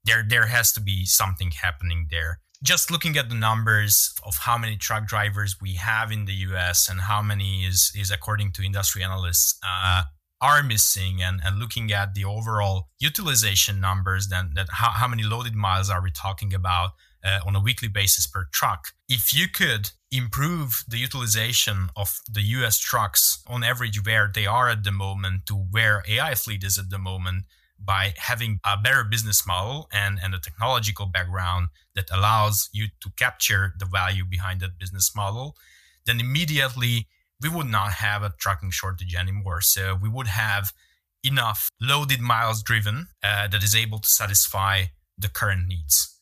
[0.05, 4.57] there there has to be something happening there just looking at the numbers of how
[4.57, 8.63] many truck drivers we have in the US and how many is is according to
[8.63, 10.03] industry analysts uh,
[10.41, 15.23] are missing and, and looking at the overall utilization numbers then that how, how many
[15.23, 16.91] loaded miles are we talking about
[17.23, 18.89] uh, on a weekly basis per truck.
[19.07, 24.69] If you could improve the utilization of the US trucks on average where they are
[24.69, 27.43] at the moment to where AI fleet is at the moment
[27.83, 33.09] by having a better business model and, and a technological background that allows you to
[33.15, 35.55] capture the value behind that business model,
[36.05, 37.07] then immediately
[37.41, 39.61] we would not have a trucking shortage anymore.
[39.61, 40.73] So we would have
[41.23, 44.85] enough loaded miles driven uh, that is able to satisfy
[45.17, 46.15] the current needs.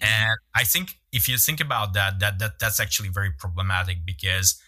[0.00, 4.60] And I think if you think about that, that, that that's actually very problematic because,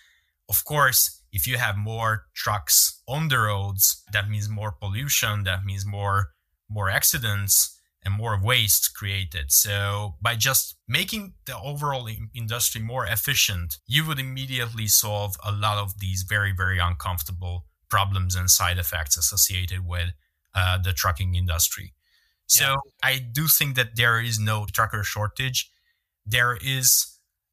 [0.49, 5.65] of course, if you have more trucks on the roads, that means more pollution, that
[5.65, 6.33] means more
[6.69, 9.53] more accidents and more waste created.
[9.53, 15.79] So by just making the overall industry more efficient, you would immediately solve a lot
[15.79, 20.11] of these very very uncomfortable problems and side effects associated with
[20.55, 21.95] uh, the trucking industry.
[22.47, 22.77] So yeah.
[23.03, 25.71] I do think that there is no trucker shortage.
[26.27, 27.12] There is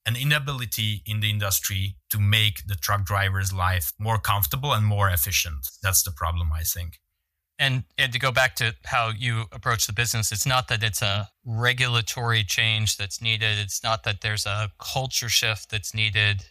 [0.09, 5.07] an inability in the industry to make the truck driver's life more comfortable and more
[5.07, 5.69] efficient.
[5.83, 6.99] That's the problem, I think.
[7.59, 11.03] And and to go back to how you approach the business, it's not that it's
[11.03, 13.59] a regulatory change that's needed.
[13.59, 16.45] It's not that there's a culture shift that's needed.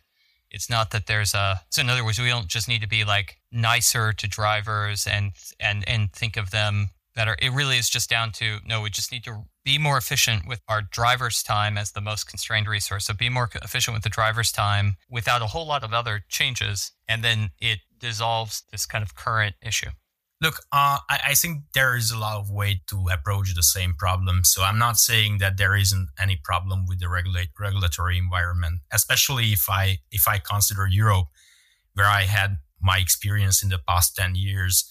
[0.51, 3.05] It's not that there's a so in other words, we don't just need to be
[3.05, 7.35] like nicer to drivers and and and think of them better.
[7.41, 10.63] It really is just down to no, we just need to be more efficient with
[10.67, 13.05] our driver's time as the most constrained resource.
[13.05, 16.93] So be more efficient with the driver's time without a whole lot of other changes,
[17.07, 19.91] and then it dissolves this kind of current issue.
[20.41, 23.93] Look, uh, I, I, think there is a lot of way to approach the same
[23.93, 24.43] problem.
[24.45, 29.53] So I'm not saying that there isn't any problem with the regulate, regulatory environment, especially
[29.53, 31.27] if I if I consider Europe,
[31.93, 34.91] where I had my experience in the past ten years.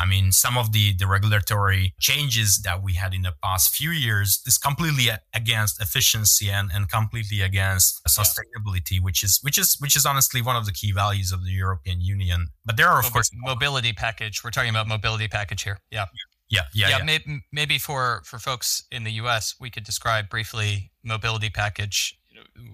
[0.00, 3.90] I mean, some of the, the regulatory changes that we had in the past few
[3.90, 9.00] years is completely against efficiency and, and completely against sustainability, yeah.
[9.00, 12.00] which is which is which is honestly one of the key values of the European
[12.00, 12.48] Union.
[12.64, 14.42] But there are of course mobility package.
[14.42, 15.78] We're talking about mobility package here.
[15.90, 16.06] Yeah.
[16.48, 16.98] Yeah, yeah, yeah.
[16.98, 17.04] yeah.
[17.04, 22.18] Maybe, maybe for for folks in the U.S., we could describe briefly mobility package.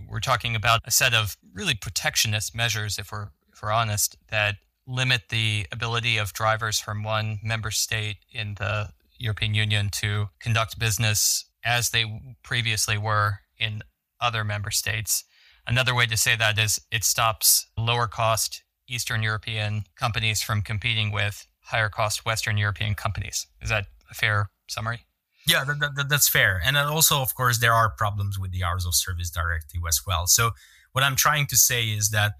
[0.09, 4.57] We're talking about a set of really protectionist measures, if we're if we're honest, that
[4.87, 10.79] limit the ability of drivers from one member state in the European Union to conduct
[10.79, 12.05] business as they
[12.42, 13.83] previously were in
[14.20, 15.25] other member states.
[15.66, 21.11] Another way to say that is it stops lower cost Eastern European companies from competing
[21.11, 23.46] with higher cost Western European companies.
[23.61, 25.01] Is that a fair summary?
[25.46, 26.61] Yeah, that, that, that's fair.
[26.64, 30.27] And also, of course, there are problems with the hours of service directive as well.
[30.27, 30.51] So,
[30.92, 32.33] what I'm trying to say is that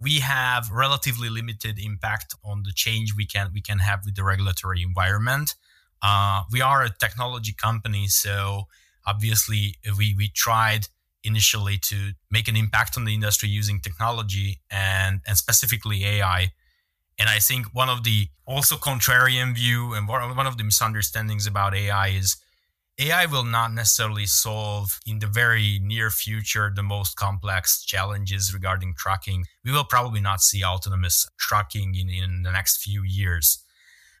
[0.00, 4.24] we have relatively limited impact on the change we can we can have with the
[4.24, 5.54] regulatory environment.
[6.02, 8.64] Uh, we are a technology company, so
[9.06, 10.88] obviously we we tried
[11.22, 16.52] initially to make an impact on the industry using technology and and specifically AI.
[17.18, 21.74] And I think one of the also contrarian view and one of the misunderstandings about
[21.74, 22.36] AI is
[22.98, 28.94] AI will not necessarily solve in the very near future the most complex challenges regarding
[28.96, 29.46] trucking.
[29.64, 33.64] We will probably not see autonomous trucking in, in the next few years.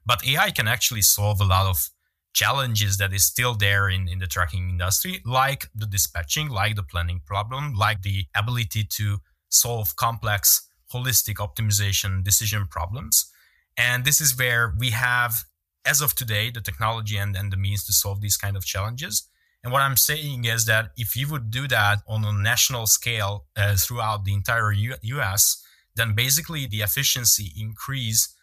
[0.04, 1.88] But AI can actually solve a lot of
[2.32, 6.82] challenges that is still there in, in the trucking industry, like the dispatching, like the
[6.82, 9.18] planning problem, like the ability to
[9.50, 13.30] solve complex holistic optimization decision problems.
[13.78, 15.44] And this is where we have
[15.86, 19.28] as of today, the technology and, and the means to solve these kind of challenges.
[19.62, 23.46] And what I'm saying is that if you would do that on a national scale
[23.56, 25.62] uh, throughout the entire U- US,
[25.96, 28.34] then basically the efficiency increase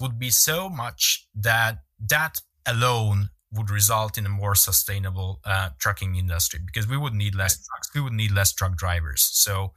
[0.00, 6.16] would be so much that that alone would result in a more sustainable uh, trucking
[6.16, 7.66] industry because we would need less right.
[7.68, 9.22] trucks, we would need less truck drivers.
[9.22, 9.72] So,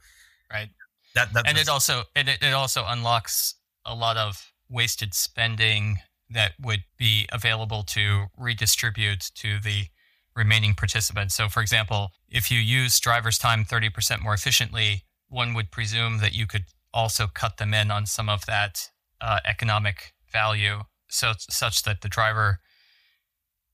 [0.52, 0.68] right.
[1.14, 5.98] That, that and it also and it, it also unlocks a lot of wasted spending
[6.30, 9.86] that would be available to redistribute to the
[10.34, 11.34] remaining participants.
[11.34, 16.34] So, for example, if you use driver's time 30% more efficiently, one would presume that
[16.34, 16.64] you could
[16.94, 18.90] also cut them in on some of that
[19.20, 22.60] uh, economic value, so such that the driver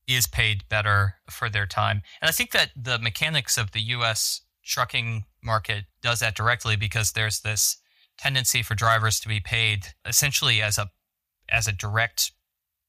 [0.07, 2.01] is paid better for their time.
[2.21, 4.41] And I think that the mechanics of the U.S.
[4.63, 7.77] trucking market does that directly because there's this
[8.17, 10.89] tendency for drivers to be paid essentially as a
[11.49, 12.31] as a direct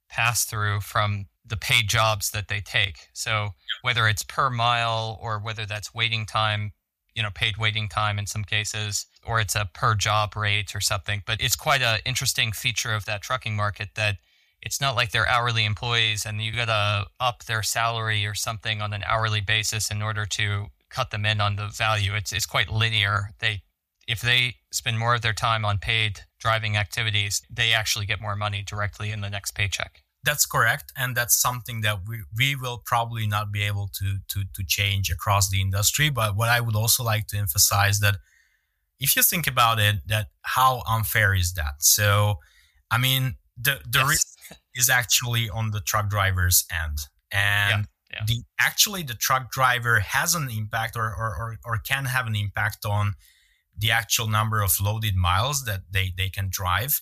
[0.08, 3.08] pass through from the paid jobs that they take.
[3.12, 3.50] So
[3.82, 6.72] whether it's per mile or whether that's waiting time,
[7.14, 10.80] you know, paid waiting time in some cases, or it's a per job rate or
[10.80, 11.22] something.
[11.26, 14.16] But it's quite an interesting feature of that trucking market that
[14.62, 18.82] it's not like they're hourly employees and you got to up their salary or something
[18.82, 22.14] on an hourly basis in order to cut them in on the value.
[22.14, 23.30] It's it's quite linear.
[23.38, 23.62] They
[24.08, 28.34] if they spend more of their time on paid driving activities, they actually get more
[28.34, 30.02] money directly in the next paycheck.
[30.24, 34.44] That's correct, and that's something that we, we will probably not be able to, to
[34.54, 36.10] to change across the industry.
[36.10, 38.16] But what I would also like to emphasize that
[38.98, 41.74] if you think about it, that how unfair is that?
[41.78, 42.40] So,
[42.90, 44.08] I mean, the the yes.
[44.08, 44.38] risk
[44.74, 46.98] is actually on the truck driver's end,
[47.30, 48.24] and yeah, yeah.
[48.26, 52.34] the actually the truck driver has an impact or, or or or can have an
[52.34, 53.14] impact on
[53.78, 57.00] the actual number of loaded miles that they, they can drive.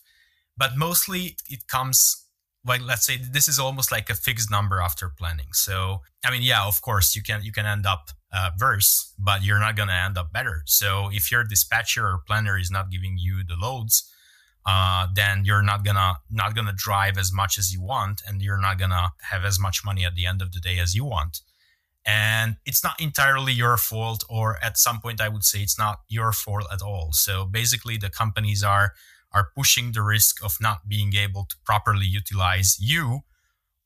[0.57, 2.25] But mostly it comes
[2.67, 5.53] like let's say this is almost like a fixed number after planning.
[5.53, 9.45] So I mean, yeah, of course you can you can end up uh, worse, but
[9.45, 10.62] you're not gonna end up better.
[10.67, 14.11] So if your dispatcher or planner is not giving you the loads,
[14.67, 18.61] uh, then you're not gonna not gonna drive as much as you want, and you're
[18.61, 21.41] not gonna have as much money at the end of the day as you want
[22.07, 26.01] and it's not entirely your fault or at some point i would say it's not
[26.09, 28.92] your fault at all so basically the companies are
[29.33, 33.21] are pushing the risk of not being able to properly utilize you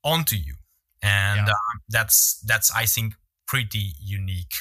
[0.04, 0.54] onto you
[1.02, 1.52] and yeah.
[1.52, 3.14] um, that's that's i think
[3.48, 4.54] pretty unique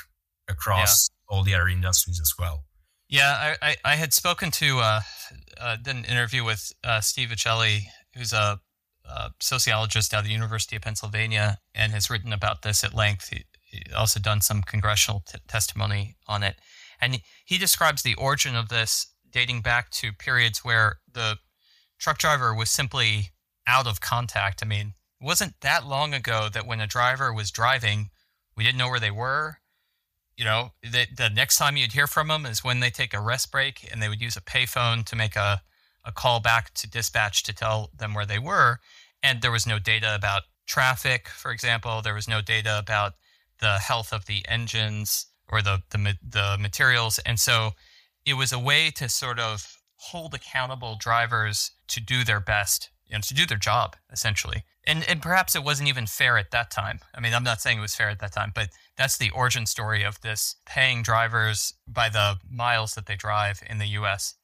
[0.47, 1.35] across yeah.
[1.35, 2.63] all the other industries as well
[3.09, 5.01] yeah i i, I had spoken to uh,
[5.59, 7.81] uh did an interview with uh, steve Viscelli,
[8.15, 8.59] who's a,
[9.41, 13.43] sociologist out of the university of pennsylvania and has written about this at length he
[13.95, 16.55] also done some congressional t- testimony on it
[17.01, 21.37] and he, describes the origin of this dating back to periods where the
[21.97, 23.29] truck driver was simply
[23.67, 27.51] out of contact i mean it wasn't that long ago that when a driver was
[27.51, 28.09] driving,
[28.55, 29.57] we didn't know where they were.
[30.37, 33.19] You know, the, the next time you'd hear from them is when they take a
[33.19, 35.61] rest break and they would use a payphone to make a,
[36.05, 38.79] a call back to dispatch to tell them where they were.
[39.21, 42.01] And there was no data about traffic, for example.
[42.01, 43.13] There was no data about
[43.59, 47.19] the health of the engines or the, the, the materials.
[47.19, 47.71] And so
[48.25, 53.15] it was a way to sort of hold accountable drivers to do their best you
[53.15, 54.63] know, to do their job essentially.
[54.85, 56.99] And and perhaps it wasn't even fair at that time.
[57.13, 59.65] I mean, I'm not saying it was fair at that time, but that's the origin
[59.65, 64.35] story of this paying drivers by the miles that they drive in the US.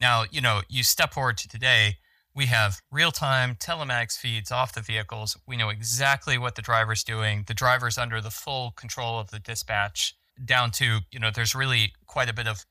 [0.00, 1.96] Now, you know, you step forward to today,
[2.38, 5.36] we have real-time telematics feeds off the vehicles.
[5.48, 7.42] We know exactly what the driver's doing.
[7.48, 11.94] The driver's under the full control of the dispatch down to, you know, there's really
[12.06, 12.64] quite a bit of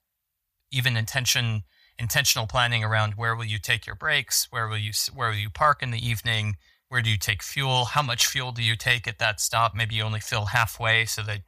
[0.71, 1.63] even intention
[1.99, 5.49] intentional planning around where will you take your breaks, where will you where will you
[5.49, 6.56] park in the evening,
[6.88, 9.75] where do you take fuel, how much fuel do you take at that stop?
[9.75, 11.41] Maybe you only fill halfway so that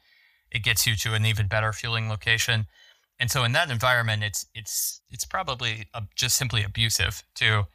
[0.52, 2.68] it gets you to an even better fueling location.
[3.18, 7.68] And so in that environment, it's it's it's probably uh, just simply abusive to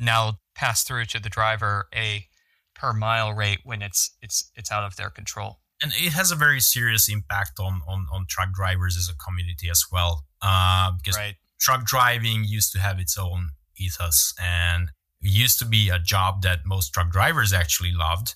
[0.00, 2.26] now pass through to the driver a
[2.74, 5.60] per mile rate when it's it's it's out of their control.
[5.82, 9.68] And it has a very serious impact on on, on truck drivers as a community
[9.70, 14.88] as well, uh, because right truck driving used to have its own ethos and
[15.20, 18.34] it used to be a job that most truck drivers actually loved.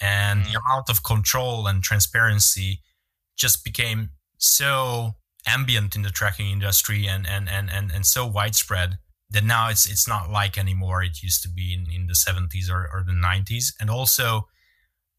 [0.00, 0.52] And mm.
[0.52, 2.82] the amount of control and transparency
[3.36, 5.14] just became so
[5.46, 8.98] ambient in the trucking industry and, and, and, and, and so widespread
[9.30, 12.70] that now it's it's not like anymore it used to be in, in the 70s
[12.70, 13.72] or, or the 90s.
[13.80, 14.48] And also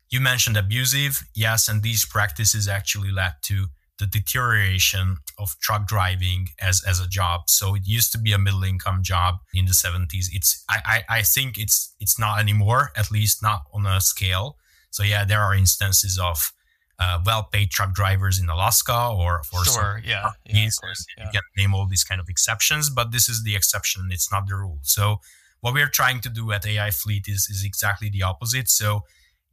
[0.09, 3.67] you mentioned abusive, yes, and these practices actually led to
[3.99, 7.41] the deterioration of truck driving as as a job.
[7.47, 10.27] So it used to be a middle income job in the 70s.
[10.31, 14.57] It's I, I, I think it's it's not anymore, at least not on a scale.
[14.89, 16.51] So yeah, there are instances of
[16.99, 21.25] uh, well-paid truck drivers in Alaska or for sure, yeah, yeah, of course, yeah.
[21.25, 24.09] You can name all these kind of exceptions, but this is the exception.
[24.11, 24.79] It's not the rule.
[24.81, 25.17] So
[25.61, 28.69] what we are trying to do at AI Fleet is is exactly the opposite.
[28.69, 29.03] So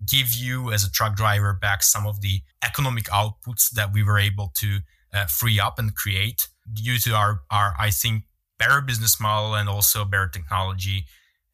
[0.04, 4.18] give you as a truck driver back some of the economic outputs that we were
[4.18, 4.78] able to
[5.14, 8.24] uh, free up and create due to our, our I think
[8.58, 11.04] better business model and also better technology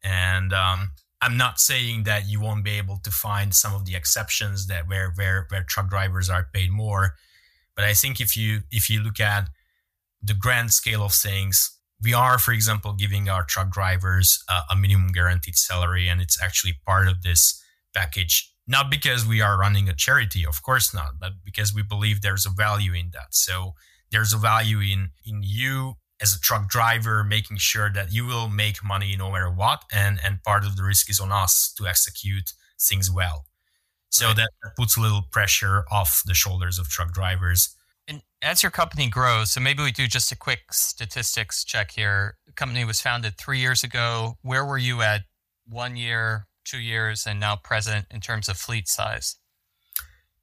[0.03, 0.91] and um,
[1.23, 4.89] I'm not saying that you won't be able to find some of the exceptions that
[4.89, 7.15] where where where truck drivers are paid more.
[7.77, 9.47] But I think if you if you look at
[10.21, 14.75] the grand scale of things we are for example giving our truck drivers uh, a
[14.75, 18.51] minimum guaranteed salary and it's actually part of this package.
[18.67, 22.45] Not because we are running a charity of course not but because we believe there's
[22.45, 23.31] a value in that.
[23.31, 23.75] So
[24.11, 28.49] there's a value in in you as a truck driver making sure that you will
[28.49, 31.85] make money no matter what and and part of the risk is on us to
[31.85, 33.45] execute things well
[34.09, 34.35] so right.
[34.37, 37.75] that, puts a little pressure off the shoulders of truck drivers
[38.07, 42.37] and as your company grows so maybe we do just a quick statistics check here
[42.47, 45.21] the company was founded three years ago where were you at
[45.67, 49.35] one year two years and now present in terms of fleet size?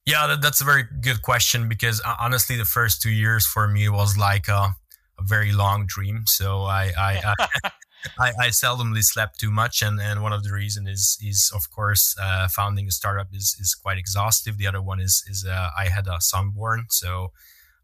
[0.07, 3.69] Yeah, that, that's a very good question because uh, honestly, the first two years for
[3.69, 4.75] me was like a,
[5.21, 6.25] a very long dream.
[6.27, 7.49] So I I, I,
[8.19, 11.71] I, I seldomly slept too much, and, and one of the reasons is is of
[11.71, 14.59] course uh, founding a startup is is quite exhaustive.
[14.59, 17.33] The other one is is uh, I had a son born, so.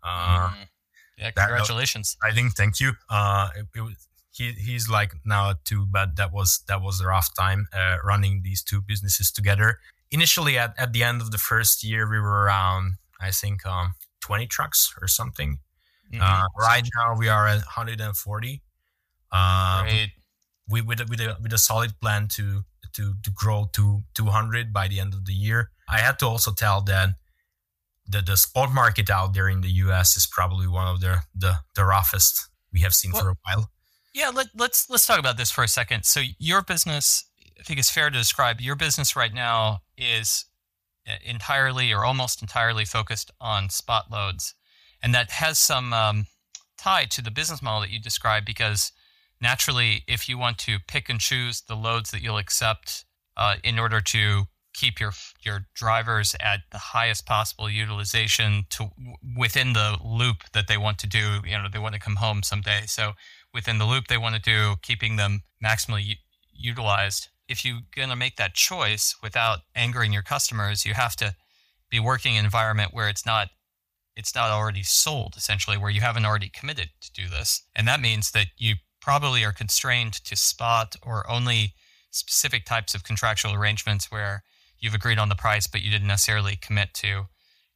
[0.02, 0.68] Uh, mm.
[1.18, 2.14] Yeah, congratulations.
[2.20, 2.92] That, I think thank you.
[3.08, 3.96] Uh, it, it,
[4.30, 8.42] he he's like now two, but that was that was a rough time uh, running
[8.44, 9.78] these two businesses together.
[10.10, 13.94] Initially, at, at the end of the first year, we were around I think um,
[14.20, 15.58] 20 trucks or something.
[16.12, 16.22] Mm-hmm.
[16.22, 18.62] Uh, right now, we are at 140.
[19.32, 20.10] Um, Great.
[20.68, 24.72] We with a, with a with a solid plan to to to grow to 200
[24.72, 25.70] by the end of the year.
[25.88, 27.10] I had to also tell that
[28.08, 30.16] the the spot market out there in the U.S.
[30.16, 33.70] is probably one of the the, the roughest we have seen for a while.
[34.14, 36.04] Yeah, let, let's let's talk about this for a second.
[36.04, 37.26] So your business,
[37.60, 40.46] I think it's fair to describe your business right now is
[41.06, 44.54] uh, entirely or almost entirely focused on spot loads,
[45.02, 46.26] and that has some um,
[46.76, 48.92] tie to the business model that you described because
[49.40, 53.04] naturally, if you want to pick and choose the loads that you'll accept
[53.36, 54.44] uh, in order to
[54.76, 58.90] keep your your drivers at the highest possible utilization to
[59.36, 61.40] within the loop that they want to do.
[61.44, 63.12] You know, they want to come home someday, so
[63.54, 66.14] within the loop they want to do, keeping them maximally u-
[66.52, 67.28] utilized.
[67.48, 71.34] If you're going to make that choice without angering your customers, you have to
[71.88, 73.48] be working in an environment where it's not
[74.16, 77.62] it's not already sold essentially where you haven't already committed to do this.
[77.74, 81.74] And that means that you probably are constrained to spot or only
[82.10, 84.42] specific types of contractual arrangements where
[84.78, 87.26] you've agreed on the price but you didn't necessarily commit to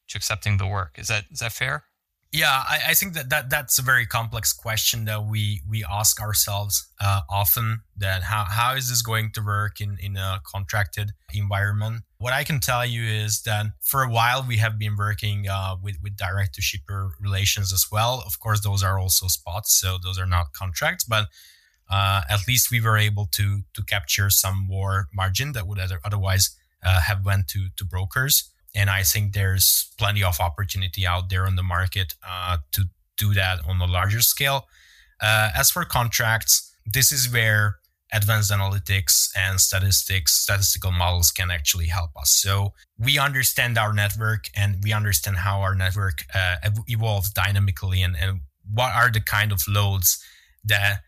[0.08, 0.98] to accepting the work.
[0.98, 1.84] Is that is that fair
[2.32, 6.20] yeah, I, I, think that, that that's a very complex question that we we ask
[6.20, 7.82] ourselves uh, often.
[7.96, 12.02] That how, how is this going to work in in a contracted environment?
[12.18, 15.74] What I can tell you is that for a while we have been working uh,
[15.82, 18.22] with with direct to shipper relations as well.
[18.24, 21.26] Of course, those are also spots, so those are not contracts, but
[21.90, 26.56] uh, at least we were able to to capture some more margin that would otherwise
[26.84, 31.46] uh, have went to to brokers and I think there's plenty of opportunity out there
[31.46, 32.84] on the market uh, to
[33.16, 34.66] do that on a larger scale.
[35.20, 37.76] Uh, as for contracts, this is where
[38.12, 42.30] advanced analytics and statistics, statistical models can actually help us.
[42.30, 46.56] So we understand our network and we understand how our network uh,
[46.88, 48.40] evolves dynamically and, and
[48.72, 50.22] what are the kind of loads
[50.64, 51.00] that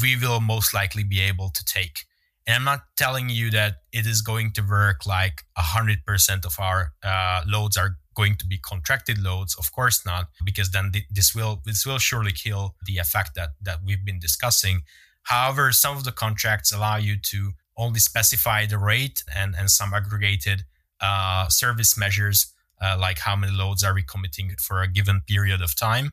[0.00, 2.04] we will most likely be able to take.
[2.46, 6.92] And I'm not telling you that it is going to work like 100% of our
[7.02, 9.54] uh, loads are going to be contracted loads.
[9.56, 13.78] Of course not, because then this will this will surely kill the effect that that
[13.84, 14.82] we've been discussing.
[15.24, 19.94] However, some of the contracts allow you to only specify the rate and and some
[19.94, 20.64] aggregated
[21.00, 25.60] uh, service measures uh, like how many loads are we committing for a given period
[25.60, 26.10] of time.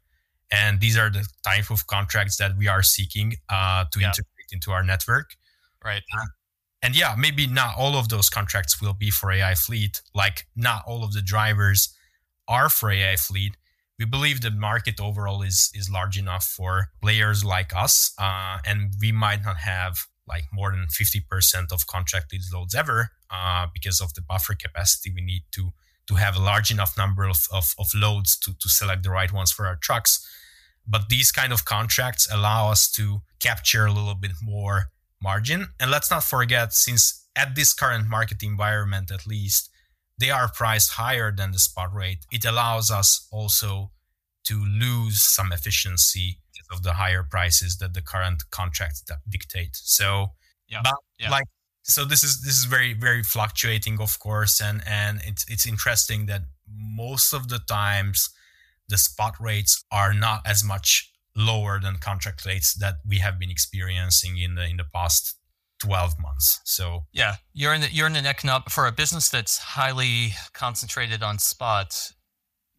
[0.51, 4.07] And these are the type of contracts that we are seeking uh, to yeah.
[4.07, 5.35] integrate into our network.
[5.83, 6.03] Right.
[6.81, 10.01] And yeah, maybe not all of those contracts will be for AI fleet.
[10.13, 11.93] Like not all of the drivers
[12.47, 13.57] are for AI fleet.
[13.99, 18.93] We believe the market overall is is large enough for players like us, uh, and
[19.01, 24.13] we might not have like more than 50% of contracted loads ever uh, because of
[24.13, 25.71] the buffer capacity we need to
[26.07, 29.33] to have a large enough number of, of, of loads to, to select the right
[29.33, 30.25] ones for our trucks.
[30.87, 34.85] But these kind of contracts allow us to capture a little bit more
[35.21, 35.69] margin.
[35.79, 39.69] And let's not forget, since at this current market environment, at least,
[40.19, 43.91] they are priced higher than the spot rate, it allows us also
[44.45, 46.39] to lose some efficiency
[46.71, 49.69] of the higher prices that the current contracts dictate.
[49.73, 50.33] So,
[50.67, 51.29] yeah, but yeah.
[51.29, 51.45] like,
[51.83, 56.25] so this is this is very very fluctuating, of course, and and it's it's interesting
[56.25, 58.29] that most of the times
[58.89, 63.51] the spot rates are not as much lower than contract rates that we have been
[63.51, 65.35] experiencing in the in the past
[65.79, 66.59] 12 months.
[66.65, 71.21] So yeah, you're in the you're in an economic for a business that's highly concentrated
[71.21, 71.95] on spot.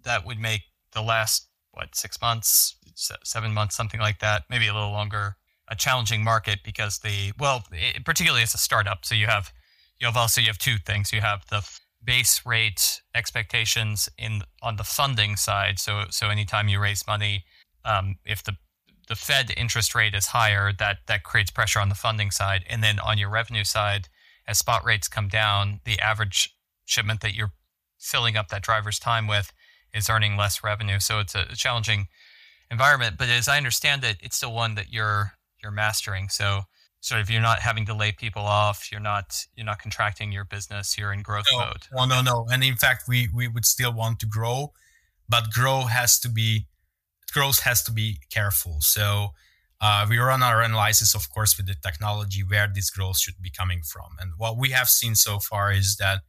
[0.05, 2.77] That would make the last what six months,
[3.25, 5.37] seven months, something like that, maybe a little longer,
[5.69, 9.05] a challenging market because the well, it, particularly as a startup.
[9.05, 9.53] So you have
[10.01, 11.13] you have also you have two things.
[11.13, 11.65] You have the
[12.03, 15.79] base rate expectations in on the funding side.
[15.79, 17.45] So so anytime you raise money
[17.85, 18.57] um, if the
[19.09, 22.83] the Fed interest rate is higher, that that creates pressure on the funding side, and
[22.83, 24.09] then on your revenue side,
[24.47, 26.55] as spot rates come down, the average
[26.85, 27.53] shipment that you're
[27.99, 29.53] filling up that driver's time with
[29.95, 30.99] is earning less revenue.
[31.01, 32.09] So it's a challenging
[32.71, 33.17] environment.
[33.19, 36.29] But as I understand it, it's still one that you're you're mastering.
[36.29, 36.63] So
[37.01, 38.91] sort of you're not having to lay people off.
[38.91, 40.97] You're not you're not contracting your business.
[40.99, 41.87] You're in growth no, mode.
[41.93, 42.47] Well, no, no.
[42.51, 44.73] And in fact, we we would still want to grow,
[45.29, 46.67] but grow has to be
[47.33, 48.79] growth has to be careful.
[48.81, 49.31] So
[49.81, 53.51] uh, we run our analysis, of course, with the technology where this growth should be
[53.51, 54.17] coming from.
[54.21, 56.21] And what we have seen so far is that,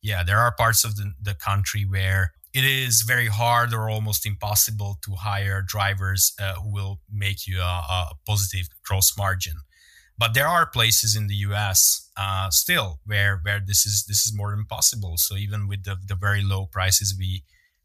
[0.00, 4.24] yeah, there are parts of the, the country where it is very hard or almost
[4.24, 9.54] impossible to hire drivers uh, who will make you a, a, positive gross margin.
[10.16, 12.08] But there are places in the U.S.
[12.16, 15.14] Uh, still where where this is this is more than possible.
[15.16, 17.42] So even with the, the very low prices we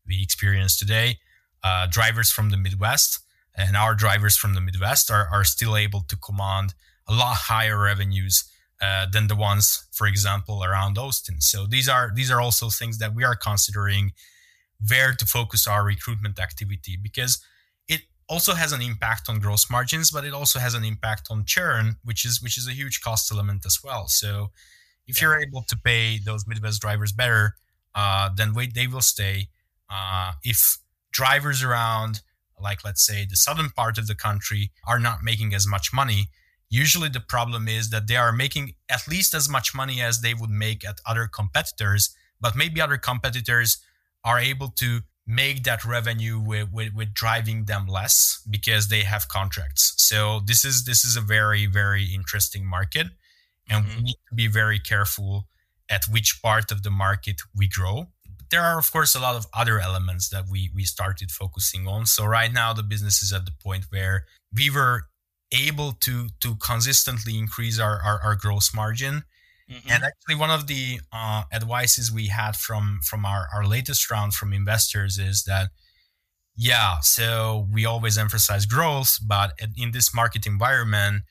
[0.07, 1.17] we experience today,
[1.63, 3.19] uh, drivers from the Midwest
[3.55, 6.73] and our drivers from the Midwest are, are still able to command
[7.07, 8.49] a lot higher revenues
[8.81, 11.41] uh, than the ones, for example, around Austin.
[11.41, 14.13] So these are these are also things that we are considering
[14.87, 17.43] where to focus our recruitment activity because
[17.89, 21.43] it also has an impact on gross margins, but it also has an impact on
[21.45, 24.07] churn, which is which is a huge cost element as well.
[24.07, 24.51] So
[25.07, 25.29] if yeah.
[25.29, 27.55] you're able to pay those Midwest drivers better,
[27.95, 29.49] uh, then wait, they will stay.
[29.89, 30.77] Uh, if
[31.11, 32.21] drivers around
[32.61, 36.29] like let's say the southern part of the country, are not making as much money.
[36.69, 40.33] Usually the problem is that they are making at least as much money as they
[40.33, 43.77] would make at other competitors, but maybe other competitors
[44.23, 49.27] are able to make that revenue with, with, with, driving them less because they have
[49.27, 49.93] contracts.
[49.97, 53.07] So this is this is a very very interesting market,
[53.69, 53.97] and mm-hmm.
[53.97, 55.47] we need to be very careful
[55.89, 58.09] at which part of the market we grow.
[58.51, 62.05] There are of course a lot of other elements that we we started focusing on.
[62.05, 65.03] So right now the business is at the point where we were
[65.51, 69.23] able to to consistently increase our our, our gross margin
[69.71, 69.89] Mm-hmm.
[69.89, 74.33] And actually, one of the uh, advices we had from from our, our latest round
[74.33, 75.69] from investors is that,
[76.55, 81.23] yeah, so we always emphasize growth, but in this market environment,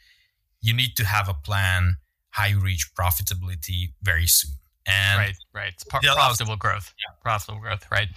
[0.60, 1.96] you need to have a plan
[2.30, 4.52] how you reach profitability very soon.
[4.88, 7.14] And right, right, it's pro- profitable growth, yeah.
[7.22, 8.08] profitable growth, right?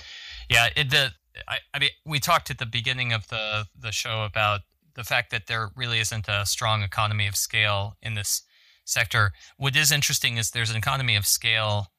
[0.50, 1.12] Yeah, it, the
[1.48, 4.62] I, I mean, we talked at the beginning of the the show about
[4.96, 8.44] the fact that there really isn't a strong economy of scale in this
[8.86, 9.32] sector.
[9.58, 11.92] What is interesting is there's an economy of scale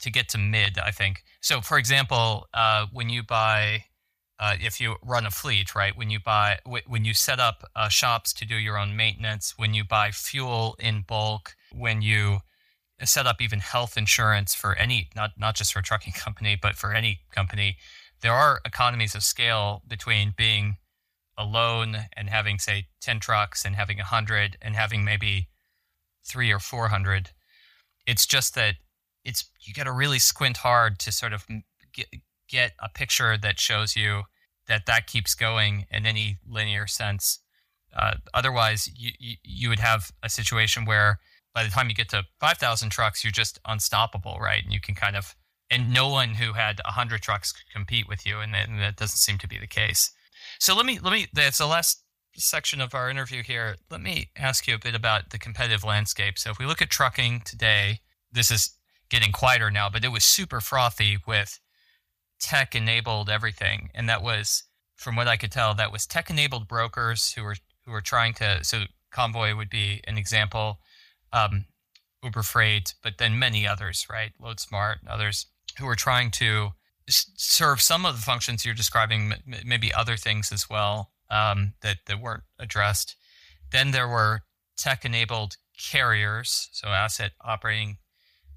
[0.00, 1.22] to get to mid, I think.
[1.40, 3.84] So, for example, uh, when you buy,
[4.38, 5.96] uh, if you run a fleet, right?
[5.96, 9.54] When you buy, w- when you set up uh, shops to do your own maintenance,
[9.56, 12.40] when you buy fuel in bulk, when you
[13.04, 16.74] set up even health insurance for any, not not just for a trucking company, but
[16.74, 17.76] for any company,
[18.20, 20.76] there are economies of scale between being
[21.36, 25.46] alone and having say 10 trucks and having 100 and having maybe
[26.28, 27.30] three or four hundred.
[28.06, 28.74] It's just that
[29.24, 31.46] it's you got to really squint hard to sort of
[31.92, 32.06] get
[32.48, 34.22] get a picture that shows you
[34.68, 37.40] that that keeps going in any linear sense.
[37.96, 41.18] Uh, otherwise, you, you, you would have a situation where
[41.58, 44.62] by the time you get to 5,000 trucks, you're just unstoppable, right?
[44.62, 45.34] And you can kind of,
[45.68, 48.94] and no one who had 100 trucks could compete with you, and that, and that
[48.94, 50.12] doesn't seem to be the case.
[50.60, 52.04] So let me, let me, that's the last
[52.36, 56.38] section of our interview here, let me ask you a bit about the competitive landscape.
[56.38, 58.70] So, if we look at trucking today, this is
[59.10, 61.58] getting quieter now, but it was super frothy with
[62.38, 63.90] tech enabled everything.
[63.96, 64.62] And that was,
[64.94, 68.34] from what I could tell, that was tech enabled brokers who were who were trying
[68.34, 68.62] to.
[68.62, 70.78] So, Convoy would be an example,
[71.32, 71.66] um,
[72.22, 74.32] Uber Freight, but then many others, right?
[74.40, 75.46] LoadSmart and others
[75.78, 76.70] who were trying to
[77.08, 79.32] serve some of the functions you're describing,
[79.64, 83.16] maybe other things as well um, that that weren't addressed.
[83.72, 84.42] Then there were
[84.76, 87.98] tech-enabled carriers, so asset operating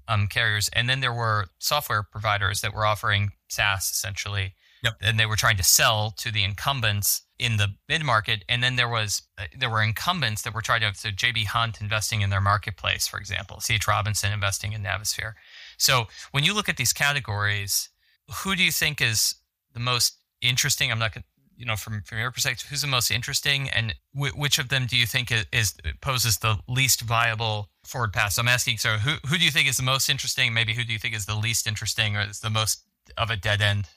[0.08, 4.54] um, carriers, and then there were software providers that were offering SaaS essentially.
[4.82, 4.94] Yep.
[5.00, 8.76] And they were trying to sell to the incumbents in the mid market, and then
[8.76, 12.30] there was uh, there were incumbents that were trying to so JB Hunt investing in
[12.30, 13.88] their marketplace, for example, C.H.
[13.88, 15.32] Robinson investing in Navisphere.
[15.76, 17.88] So when you look at these categories,
[18.36, 19.34] who do you think is
[19.74, 20.92] the most interesting?
[20.92, 21.24] I'm not gonna,
[21.56, 24.86] you know, from from your perspective, who's the most interesting, and w- which of them
[24.86, 28.34] do you think is, is, poses the least viable forward path?
[28.34, 30.54] So I'm asking, so who who do you think is the most interesting?
[30.54, 32.84] Maybe who do you think is the least interesting, or is the most
[33.18, 33.88] of a dead end?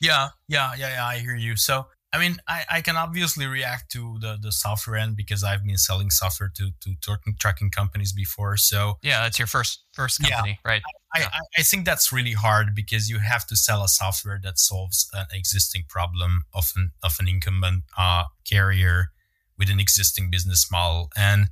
[0.00, 1.04] Yeah, yeah, yeah, yeah.
[1.04, 1.56] I hear you.
[1.56, 5.64] So I mean, I, I can obviously react to the, the software end because I've
[5.64, 8.56] been selling software to to trucking, trucking companies before.
[8.56, 10.82] So yeah, that's your first first company, yeah, right?
[11.14, 11.28] I, yeah.
[11.32, 15.08] I, I think that's really hard because you have to sell a software that solves
[15.12, 19.10] an existing problem of an of an incumbent uh, carrier
[19.58, 21.48] with an existing business model, and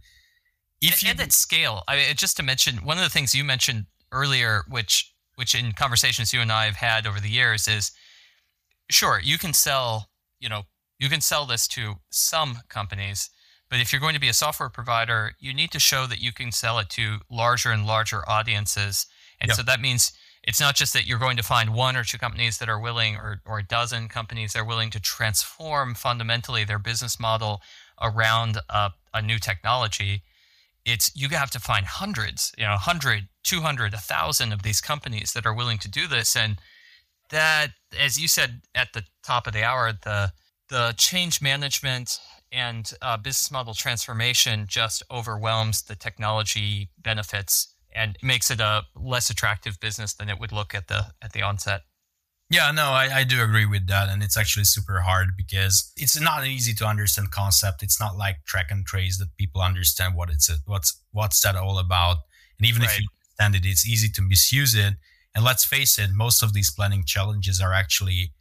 [0.80, 1.82] if and, you and at scale.
[1.86, 5.72] I mean, just to mention one of the things you mentioned earlier, which which in
[5.72, 7.92] conversations you and I have had over the years is
[8.90, 10.08] sure you can sell
[10.38, 10.62] you know,
[10.98, 13.30] you can sell this to some companies,
[13.68, 16.32] but if you're going to be a software provider, you need to show that you
[16.32, 19.06] can sell it to larger and larger audiences.
[19.40, 19.56] And yep.
[19.56, 20.12] so that means
[20.46, 23.16] it's not just that you're going to find one or two companies that are willing
[23.16, 27.60] or, or a dozen companies that are willing to transform fundamentally their business model
[28.00, 30.22] around a, a new technology.
[30.84, 35.44] It's you have to find hundreds, you know, 100, 200, 1,000 of these companies that
[35.44, 36.36] are willing to do this.
[36.36, 36.58] And
[37.30, 40.32] that, as you said at the top of the hour, the
[40.68, 42.18] the change management
[42.50, 49.30] and uh, business model transformation just overwhelms the technology benefits and makes it a less
[49.30, 51.82] attractive business than it would look at the at the onset.
[52.48, 56.20] Yeah, no, I, I do agree with that, and it's actually super hard because it's
[56.20, 57.82] not an easy to understand concept.
[57.82, 61.78] It's not like track and trace that people understand what it's what's what's that all
[61.78, 62.18] about.
[62.58, 62.90] And even right.
[62.90, 63.06] if you
[63.40, 64.94] understand it, it's easy to misuse it.
[65.36, 68.32] And let's face it, most of these planning challenges are actually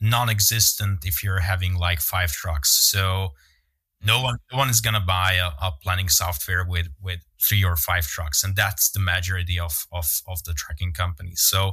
[0.00, 2.70] non-existent if you're having like five trucks.
[2.70, 3.32] So
[4.00, 7.74] no one, no one is gonna buy a, a, planning software with with three or
[7.74, 11.40] five trucks, and that's the majority of of, of the trucking companies.
[11.40, 11.70] So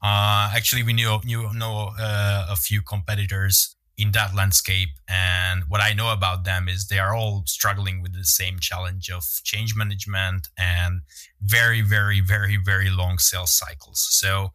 [0.00, 4.88] uh, actually, we knew you know uh, a few competitors in that landscape.
[5.08, 9.10] And what I know about them is they are all struggling with the same challenge
[9.10, 11.02] of change management and
[11.42, 14.06] very, very, very, very long sales cycles.
[14.10, 14.52] So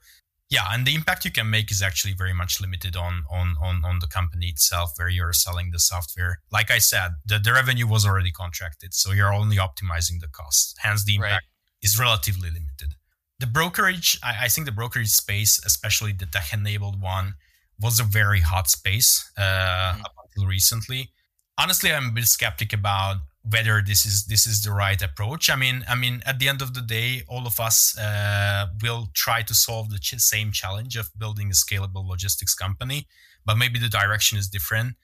[0.50, 3.84] yeah, and the impact you can make is actually very much limited on on on,
[3.84, 6.42] on the company itself where you're selling the software.
[6.52, 10.76] Like I said, the, the revenue was already contracted, so you're only optimizing the costs.
[10.80, 11.82] Hence the impact right.
[11.82, 12.94] is relatively limited.
[13.40, 17.36] The brokerage, I, I think the brokerage space, especially the tech enabled one,
[17.80, 20.02] was a very hot space uh, mm-hmm.
[20.02, 21.12] up until recently.
[21.58, 23.18] Honestly, I'm a bit skeptic about
[23.48, 25.50] whether this is this is the right approach.
[25.50, 29.10] I mean, I mean, at the end of the day, all of us uh, will
[29.14, 33.08] try to solve the ch- same challenge of building a scalable logistics company,
[33.46, 34.96] but maybe the direction is different.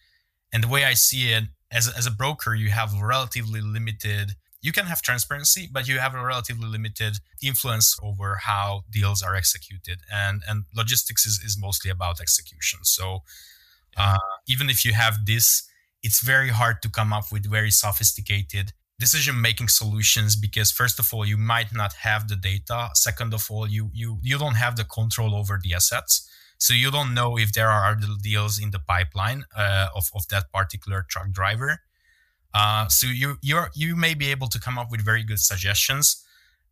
[0.52, 4.32] And the way I see it, as as a broker, you have relatively limited
[4.62, 9.36] you can have transparency, but you have a relatively limited influence over how deals are
[9.36, 10.00] executed.
[10.12, 12.80] And and logistics is, is mostly about execution.
[12.84, 13.24] So
[13.98, 15.68] uh, even if you have this,
[16.04, 21.12] it's very hard to come up with very sophisticated decision making solutions because first of
[21.12, 24.76] all you might not have the data second of all you you you don't have
[24.76, 28.78] the control over the assets so you don't know if there are deals in the
[28.78, 31.80] pipeline uh, of, of that particular truck driver
[32.54, 36.24] uh, so you you you may be able to come up with very good suggestions,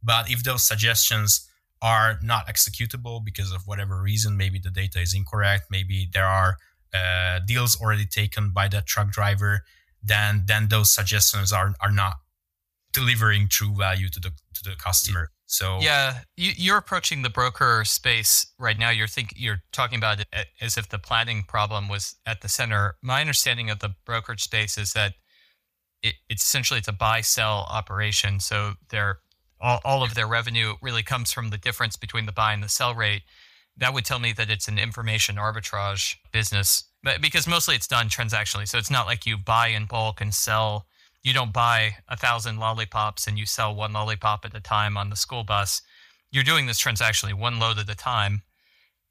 [0.04, 1.48] but if those suggestions
[1.82, 6.58] are not executable because of whatever reason, maybe the data is incorrect, maybe there are
[6.94, 9.62] uh, deals already taken by that truck driver,
[10.04, 12.16] then then those suggestions are are not
[12.94, 15.32] delivering true value to the to the customer.
[15.46, 18.92] So yeah, you, are approaching the broker space right now.
[18.92, 20.28] You're think you're talking about it
[20.62, 22.98] as if the planning problem was at the center.
[23.02, 25.14] My understanding of the brokerage space is that
[26.02, 28.40] it, it's essentially it's a buy sell operation.
[28.40, 29.20] So their
[29.62, 32.70] all, all of their revenue really comes from the difference between the buy and the
[32.70, 33.24] sell rate.
[33.78, 38.10] That would tell me that it's an information arbitrage business, but because mostly it's done
[38.10, 38.68] transactionally.
[38.68, 40.86] So it's not like you buy in bulk and sell.
[41.24, 45.10] You don't buy a thousand lollipops and you sell one lollipop at a time on
[45.10, 45.82] the school bus.
[46.32, 48.44] You're doing this transactionally, one load at a time,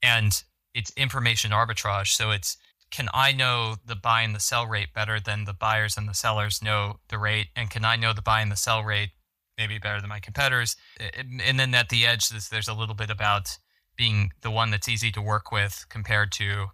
[0.02, 0.42] and
[0.74, 2.08] it's information arbitrage.
[2.08, 2.56] So it's
[2.90, 6.14] can I know the buy and the sell rate better than the buyers and the
[6.14, 7.48] sellers know the rate?
[7.54, 9.10] And can I know the buy and the sell rate
[9.56, 10.76] maybe better than my competitors?
[10.98, 13.58] And then at the edge, there's a little bit about
[13.96, 16.66] being the one that's easy to work with compared to,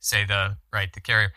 [0.00, 1.32] say, the right the carrier.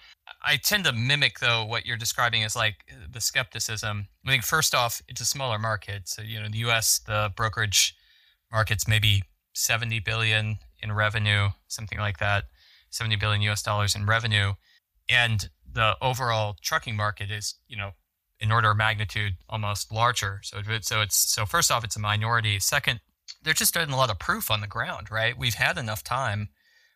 [0.46, 2.76] I tend to mimic though what you're describing as like
[3.12, 4.08] the skepticism.
[4.26, 6.10] I think first off, it's a smaller market.
[6.10, 7.00] So you know, the U.S.
[7.00, 7.96] the brokerage
[8.52, 9.24] market's maybe
[9.54, 12.46] 70 billion in revenue, something like that.
[12.90, 14.54] 70 billion US dollars in revenue.
[15.10, 17.92] And the overall trucking market is, you know,
[18.40, 20.42] in order of magnitude almost larger.
[20.44, 22.60] So, so it's so first off, it's a minority.
[22.60, 23.00] Second,
[23.44, 25.38] there just isn't a lot of proof on the ground, right?
[25.38, 26.50] We've had enough time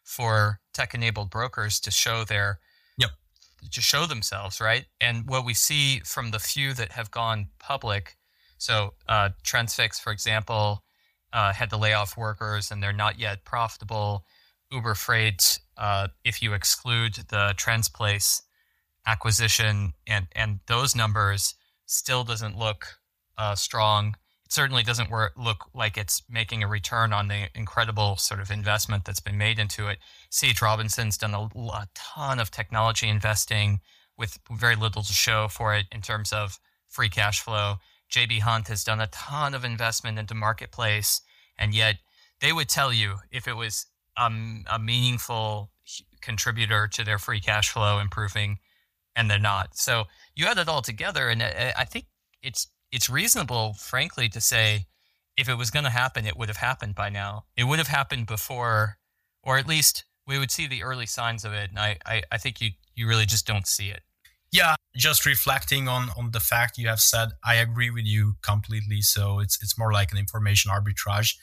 [0.04, 2.60] for tech-enabled brokers to show their
[2.98, 3.12] yep
[3.72, 4.86] to show themselves, right?
[5.00, 8.18] And what we see from the few that have gone public,
[8.58, 10.84] so uh, Transfix, for example,
[11.34, 14.26] uh, had to lay off workers and they're not yet profitable.
[14.72, 18.42] Uber Freight, uh, if you exclude the Transplace
[19.06, 21.56] acquisition and and those numbers,
[21.86, 22.88] still doesn't look
[23.38, 24.16] uh, strong.
[24.46, 28.52] It certainly doesn't work, look like it's making a return on the incredible sort of
[28.52, 30.00] investment that's been made into it.
[30.30, 30.62] C.H.
[30.62, 33.82] Robinson's done a, a ton of technology investing
[34.18, 37.76] with very little to show for it in terms of free cash flow.
[38.12, 41.22] JB Hunt has done a ton of investment into marketplace,
[41.58, 41.96] and yet
[42.42, 43.86] they would tell you if it was
[44.22, 45.72] um, a meaningful
[46.22, 48.60] contributor to their free cash flow improving,
[49.16, 49.78] and they're not.
[49.78, 50.06] So
[50.36, 52.06] you add it all together, and I think
[52.42, 54.86] it's it's reasonable, frankly, to say
[55.38, 57.46] if it was going to happen, it would have happened by now.
[57.56, 58.98] It would have happened before,
[59.44, 61.70] or at least we would see the early signs of it.
[61.70, 64.02] And I, I, I think you you really just don't see it.
[64.52, 69.02] Yeah, just reflecting on on the fact you have said, I agree with you completely.
[69.02, 71.36] So it's it's more like an information arbitrage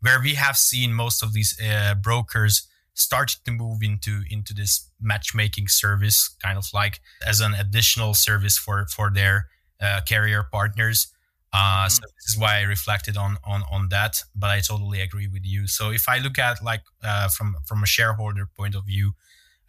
[0.00, 4.90] where we have seen most of these uh, brokers starting to move into into this
[5.00, 9.46] matchmaking service, kind of like as an additional service for for their
[9.80, 11.08] uh, carrier partners.
[11.52, 11.88] Uh, mm-hmm.
[11.88, 14.22] So this is why I reflected on on on that.
[14.34, 15.66] But I totally agree with you.
[15.66, 19.14] So if I look at like uh, from from a shareholder point of view,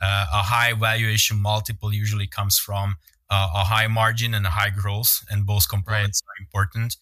[0.02, 2.96] uh, a high valuation multiple usually comes from
[3.30, 6.30] uh, a high margin and a high growth, and both components right.
[6.30, 6.98] are important.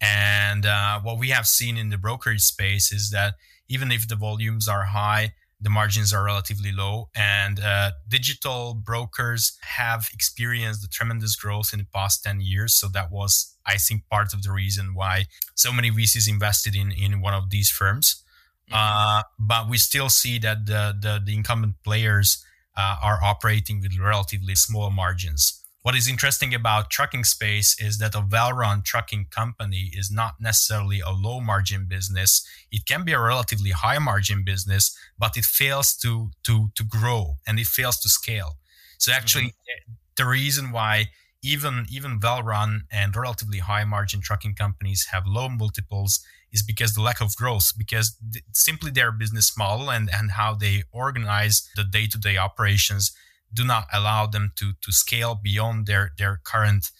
[0.00, 3.34] And uh, what we have seen in the brokerage space is that
[3.68, 7.08] even if the volumes are high, the margins are relatively low.
[7.16, 12.74] And uh, digital brokers have experienced the tremendous growth in the past 10 years.
[12.74, 15.24] So that was, I think, part of the reason why
[15.54, 18.22] so many VCs invested in, in one of these firms.
[18.70, 18.74] Mm-hmm.
[18.76, 22.44] Uh, but we still see that the, the, the incumbent players
[22.76, 25.63] uh, are operating with relatively small margins.
[25.84, 31.00] What is interesting about trucking space is that a well-run trucking company is not necessarily
[31.00, 32.42] a low margin business.
[32.72, 37.36] It can be a relatively high margin business, but it fails to to to grow
[37.46, 38.56] and it fails to scale.
[38.96, 39.92] So actually, mm-hmm.
[40.16, 41.10] the reason why
[41.42, 47.02] even even well-run and relatively high margin trucking companies have low multiples is because the
[47.02, 51.84] lack of growth because th- simply their business model and and how they organize the
[51.84, 53.12] day-to-day operations
[53.54, 56.90] do not allow them to to scale beyond their their current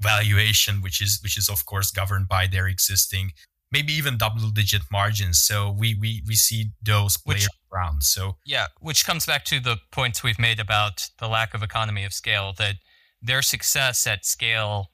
[0.00, 3.30] valuation which is which is of course governed by their existing
[3.74, 5.42] maybe even double digit margins.
[5.42, 8.04] So we we we see those players which, around.
[8.04, 12.04] So yeah which comes back to the points we've made about the lack of economy
[12.04, 12.76] of scale that
[13.20, 14.92] their success at scale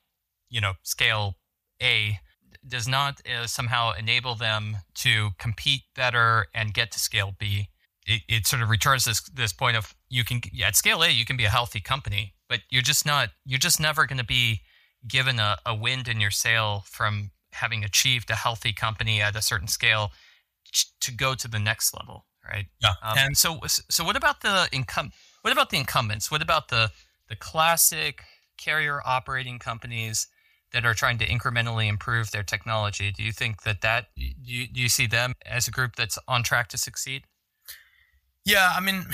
[0.49, 1.37] you know scale
[1.83, 2.19] a
[2.67, 7.69] does not uh, somehow enable them to compete better and get to scale b.
[8.07, 11.25] It, it sort of returns this this point of you can at scale A you
[11.25, 14.61] can be a healthy company, but you're just not you're just never going to be
[15.09, 19.43] given a, a wind in your sail from having achieved a healthy company at a
[19.43, 20.13] certain scale
[21.01, 22.67] to go to the next level, right?
[22.83, 22.93] Yeah.
[23.03, 25.13] Um, and so so what about the income?
[25.43, 26.31] What about the incumbents?
[26.31, 26.91] What about the
[27.29, 28.23] the classic
[28.59, 30.27] carrier operating companies
[30.73, 33.11] that are trying to incrementally improve their technology?
[33.11, 36.43] Do you think that that you, do you see them as a group that's on
[36.43, 37.25] track to succeed?
[38.45, 39.07] Yeah, I mean,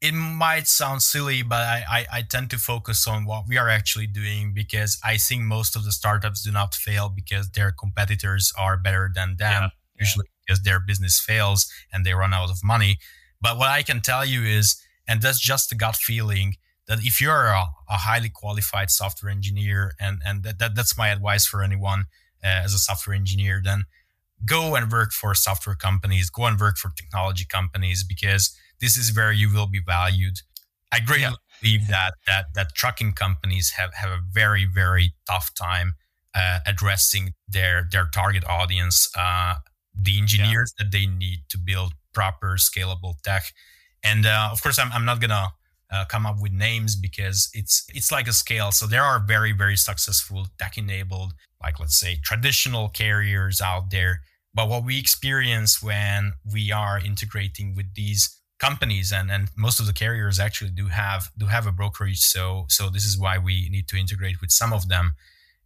[0.00, 3.68] it might sound silly, but I, I, I, tend to focus on what we are
[3.68, 8.52] actually doing because I think most of the startups do not fail because their competitors
[8.58, 9.68] are better than them, yeah,
[9.98, 10.42] usually yeah.
[10.46, 12.98] because their business fails and they run out of money.
[13.40, 14.76] But what I can tell you is,
[15.08, 16.56] and that's just a gut feeling,
[16.88, 21.08] that if you're a, a highly qualified software engineer, and, and that, that, that's my
[21.08, 22.04] advice for anyone
[22.44, 23.86] uh, as a software engineer, then
[24.44, 29.14] go and work for software companies, go and work for technology companies because this is
[29.14, 30.38] where you will be valued.
[30.92, 31.60] I greatly yeah.
[31.60, 35.94] believe that that that trucking companies have have a very very tough time
[36.34, 39.54] uh, addressing their their target audience, uh,
[39.94, 40.84] the engineers yeah.
[40.84, 43.44] that they need to build proper scalable tech.
[44.04, 45.48] And uh, of course, I'm I'm not gonna
[45.90, 48.70] uh, come up with names because it's it's like a scale.
[48.70, 54.20] So there are very very successful tech enabled like let's say traditional carriers out there.
[54.54, 59.86] But what we experience when we are integrating with these companies and, and most of
[59.86, 63.68] the carriers actually do have do have a brokerage so so this is why we
[63.68, 65.12] need to integrate with some of them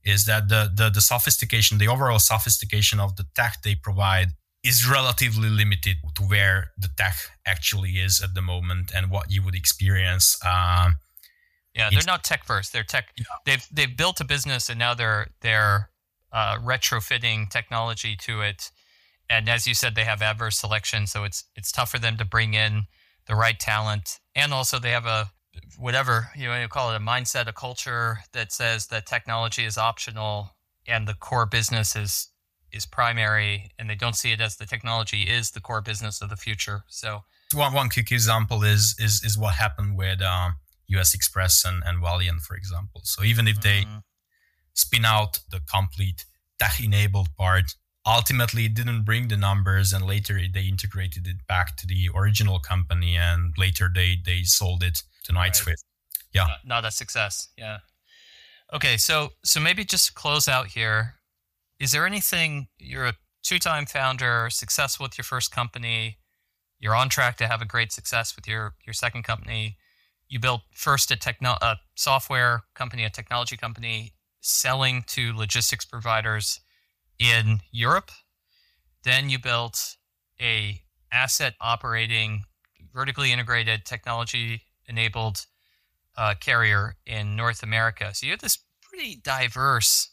[0.05, 4.29] is that the the, the sophistication the overall sophistication of the tech they provide
[4.63, 7.17] is relatively limited to where the tech
[7.47, 10.97] actually is at the moment and what you would experience um,
[11.75, 12.73] yeah, they're not tech first.
[12.73, 13.13] They're tech.
[13.17, 13.25] Yeah.
[13.47, 15.91] They've they've built a business and now they're they're
[16.33, 18.71] uh, retrofitting technology to it.
[19.31, 22.25] And as you said, they have adverse selection, so it's it's tough for them to
[22.25, 22.83] bring in
[23.27, 24.19] the right talent.
[24.35, 25.31] And also, they have a
[25.79, 29.79] whatever you know you call it a mindset, a culture that says that technology is
[29.79, 30.57] optional
[30.87, 32.29] and the core business is
[32.73, 36.29] is primary, and they don't see it as the technology is the core business of
[36.29, 36.83] the future.
[36.89, 37.23] So
[37.55, 40.57] one one quick example is is is what happened with um,
[40.89, 43.03] US Xpress and, and Variant, for example.
[43.05, 43.99] So even if they mm-hmm.
[44.75, 46.25] spin out the complete
[46.59, 47.75] tech enabled part,
[48.07, 52.59] ultimately it didn't bring the numbers and later they integrated it back to the original
[52.59, 55.83] company and later they, they sold it to Knight-Swift.
[55.85, 56.25] Right.
[56.33, 56.47] Yeah.
[56.47, 57.49] Not, not a success.
[57.57, 57.79] Yeah.
[58.73, 58.97] Okay.
[58.97, 61.15] So, so maybe just close out here.
[61.79, 66.19] Is there anything you're a two-time founder, successful with your first company,
[66.79, 69.77] you're on track to have a great success with your, your second company
[70.31, 76.61] you built first a techno a software company, a technology company, selling to logistics providers
[77.21, 78.11] in Europe.
[79.05, 79.97] Then you built
[80.41, 80.81] a
[81.13, 82.45] asset operating,
[82.93, 85.47] vertically integrated, technology enabled
[86.17, 88.11] uh, carrier in North America.
[88.15, 90.11] So you have this pretty diverse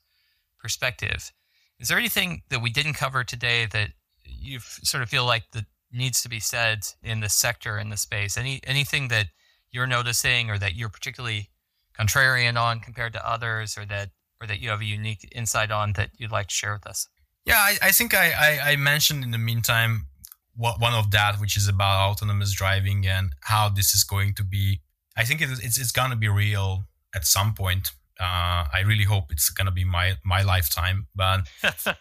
[0.59, 1.31] perspective.
[1.79, 3.91] Is there anything that we didn't cover today that
[4.23, 7.97] you sort of feel like that needs to be said in the sector in the
[7.97, 8.37] space?
[8.37, 9.27] Any anything that
[9.71, 11.49] you're noticing or that you're particularly
[11.97, 14.09] contrarian on compared to others or that
[14.41, 17.07] or that you have a unique insight on that you'd like to share with us?
[17.45, 20.07] Yeah, I, I think I, I, I, mentioned in the meantime
[20.55, 24.43] what, one of that, which is about autonomous driving and how this is going to
[24.43, 24.81] be.
[25.15, 26.83] I think it, it's it's going to be real
[27.15, 27.91] at some point.
[28.19, 31.07] Uh, I really hope it's going to be my my lifetime.
[31.15, 31.41] But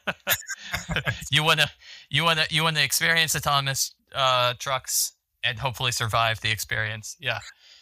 [1.30, 1.70] you wanna
[2.10, 5.12] you wanna you wanna experience autonomous uh, trucks
[5.44, 7.16] and hopefully survive the experience.
[7.20, 7.38] Yeah.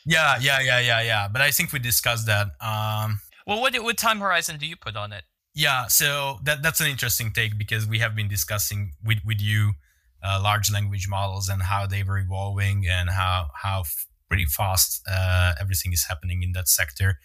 [0.06, 1.28] Yeah, yeah, yeah, yeah, yeah.
[1.28, 2.48] But I think we discussed that.
[2.60, 5.24] Um, well, what what time horizon do you put on it?
[5.54, 9.74] Yeah, so that that's an interesting take because we have been discussing with with you
[10.22, 13.84] uh, large language models and how they were evolving and how how
[14.28, 15.02] pretty fast.
[15.10, 17.18] Uh, everything is happening in that sector.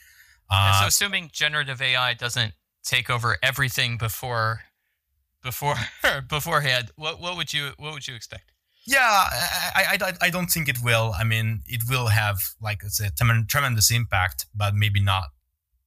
[0.49, 2.53] Uh, so, assuming generative AI doesn't
[2.83, 4.61] take over everything before
[5.41, 5.75] before
[6.27, 8.51] beforehand, what what would you what would you expect?
[8.85, 11.13] Yeah, I, I, I don't think it will.
[11.17, 15.25] I mean, it will have like it's a tremendous impact, but maybe not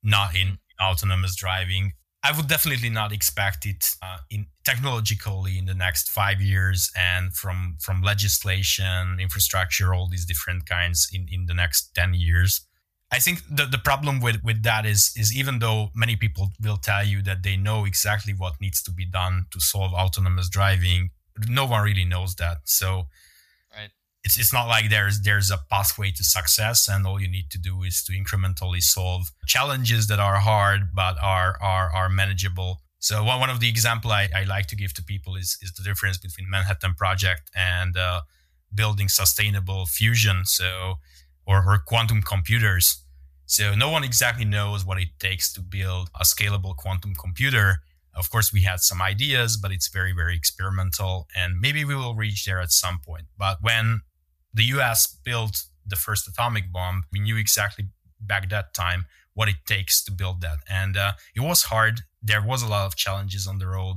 [0.03, 1.93] not in autonomous driving.
[2.25, 7.35] I would definitely not expect it uh, in technologically in the next five years and
[7.35, 12.67] from from legislation, infrastructure, all these different kinds in, in the next ten years.
[13.11, 16.79] I think the, the problem with, with that is is even though many people will
[16.79, 21.11] tell you that they know exactly what needs to be done to solve autonomous driving,
[21.49, 22.59] no one really knows that.
[22.65, 23.09] So.
[24.25, 27.59] It's it's not like there's there's a pathway to success and all you need to
[27.59, 32.81] do is to incrementally solve challenges that are hard but are are are manageable.
[33.01, 35.73] So one, one of the example I, I like to give to people is is
[35.73, 38.21] the difference between Manhattan Project and uh,
[38.75, 40.45] building sustainable fusion.
[40.45, 40.95] So
[41.45, 43.03] or, or quantum computers.
[43.47, 47.81] So no one exactly knows what it takes to build a scalable quantum computer
[48.15, 51.29] of course, we had some ideas, but it's very, very experimental.
[51.35, 53.25] And maybe we will reach there at some point.
[53.39, 54.03] But when
[54.55, 57.87] the US built the first atomic bomb, we knew exactly
[58.21, 60.59] back that time what it takes to build that.
[60.71, 62.03] And uh, it was hard.
[62.23, 63.97] There was a lot of challenges on the road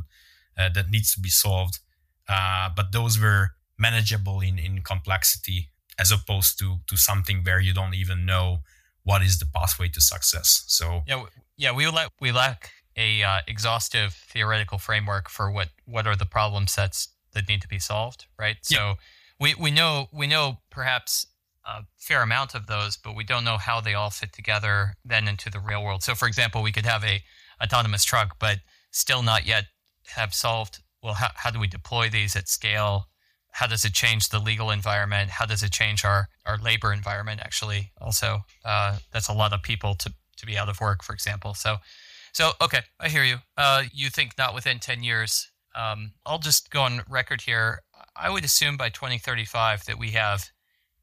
[0.57, 1.79] uh, that needs to be solved.
[2.27, 7.73] Uh, but those were manageable in, in complexity as opposed to, to something where you
[7.73, 8.59] don't even know
[9.03, 10.63] what is the pathway to success.
[10.67, 11.23] So yeah,
[11.57, 16.25] yeah, we lack we lack a uh, exhaustive theoretical framework for what what are the
[16.25, 18.57] problem sets that need to be solved, right?
[18.69, 18.77] Yeah.
[18.77, 18.93] So
[19.39, 21.27] we we know we know perhaps
[21.65, 25.27] a fair amount of those, but we don't know how they all fit together then
[25.27, 26.03] into the real world.
[26.03, 27.23] So, for example, we could have a
[27.61, 28.59] autonomous truck, but
[28.91, 29.65] still not yet
[30.15, 30.79] have solved.
[31.01, 33.07] Well, how, how do we deploy these at scale?
[33.51, 35.29] How does it change the legal environment?
[35.31, 37.41] How does it change our, our labor environment?
[37.43, 41.13] Actually, also, uh, that's a lot of people to to be out of work, for
[41.13, 41.53] example.
[41.53, 41.77] So,
[42.33, 43.38] so, okay, I hear you.
[43.57, 45.49] Uh, you think not within 10 years.
[45.76, 47.82] Um, I'll just go on record here.
[48.15, 50.49] I would assume by 2035 that we have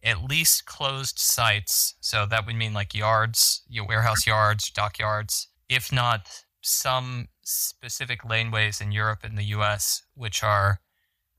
[0.03, 1.95] at least closed sites.
[2.01, 6.29] So that would mean like yards, your warehouse yards, dockyards, if not
[6.63, 10.81] some specific laneways in Europe and the US, which are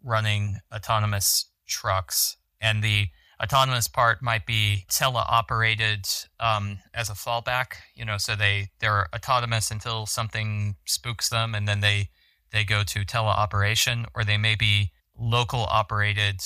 [0.03, 2.37] running autonomous trucks.
[2.61, 3.07] And the
[3.41, 7.73] autonomous part might be teleoperated um, as a fallback.
[7.95, 12.09] You know, so they they're autonomous until something spooks them, and then they
[12.53, 16.39] they go to teleoperation, or they may be local operated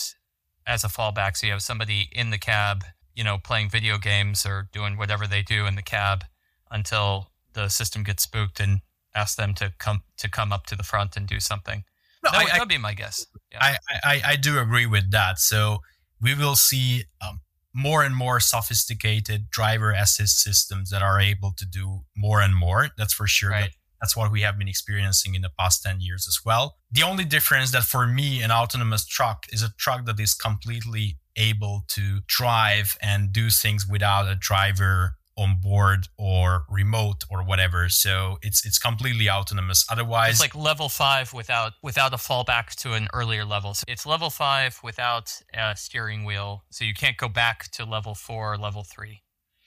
[0.65, 1.37] as a fallback.
[1.37, 2.83] So you have somebody in the cab,
[3.15, 6.23] you know, playing video games or doing whatever they do in the cab
[6.71, 8.81] until the system gets spooked and
[9.13, 11.83] ask them to come to come up to the front and do something.
[12.23, 13.25] No, that, I, would be my guess.
[13.51, 13.59] Yeah.
[13.61, 15.39] I, I I do agree with that.
[15.39, 15.79] So
[16.21, 17.41] we will see um,
[17.73, 22.89] more and more sophisticated driver assist systems that are able to do more and more.
[22.97, 23.51] That's for sure.
[23.51, 23.71] Right.
[24.01, 26.77] That's what we have been experiencing in the past 10 years as well.
[26.91, 31.17] The only difference that for me, an autonomous truck is a truck that is completely
[31.35, 37.89] able to drive and do things without a driver on board or remote or whatever.
[37.89, 39.85] So it's it's completely autonomous.
[39.89, 43.73] Otherwise, it's like level five without without a fallback to an earlier level.
[43.73, 46.63] So it's level five without a steering wheel.
[46.71, 49.21] So you can't go back to level four level three.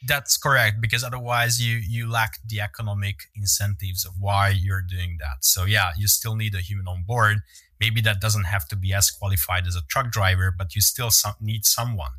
[0.07, 5.44] That's correct because otherwise you you lack the economic incentives of why you're doing that.
[5.44, 7.38] So yeah, you still need a human on board.
[7.78, 11.11] Maybe that doesn't have to be as qualified as a truck driver, but you still
[11.40, 12.12] need someone.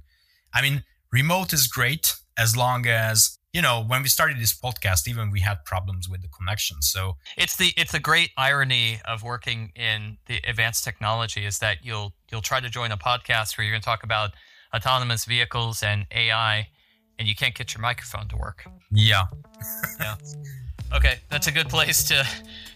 [0.53, 5.07] I mean, remote is great as long as you know when we started this podcast
[5.07, 9.23] even we had problems with the connection so it's the it's a great irony of
[9.23, 13.65] working in the advanced technology is that you'll you'll try to join a podcast where
[13.65, 14.31] you're going to talk about
[14.73, 16.67] autonomous vehicles and ai
[17.21, 19.25] and you can't get your microphone to work yeah
[19.99, 20.15] yeah
[20.91, 22.25] okay that's a good place to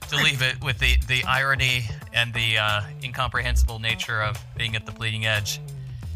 [0.07, 4.85] to leave it with the the irony and the uh, incomprehensible nature of being at
[4.85, 5.59] the bleeding edge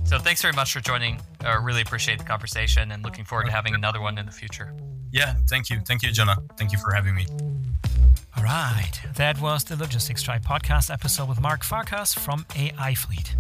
[0.10, 1.20] so thanks very much for joining.
[1.42, 4.32] I uh, really appreciate the conversation and looking forward to having another one in the
[4.32, 4.74] future.
[5.12, 5.82] Yeah, thank you.
[5.86, 6.36] Thank you, Jonah.
[6.58, 7.28] Thank you for having me.
[8.36, 8.92] All right.
[9.18, 13.36] That was the Logistics Tribe podcast episode with Mark Farkas from AI Fleet.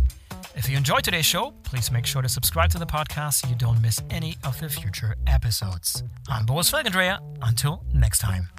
[0.56, 3.56] If you enjoyed today's show, please make sure to subscribe to the podcast so you
[3.56, 6.04] don't miss any of the future episodes.
[6.28, 7.20] I'm Boris Felgendreher.
[7.42, 8.50] Until next time.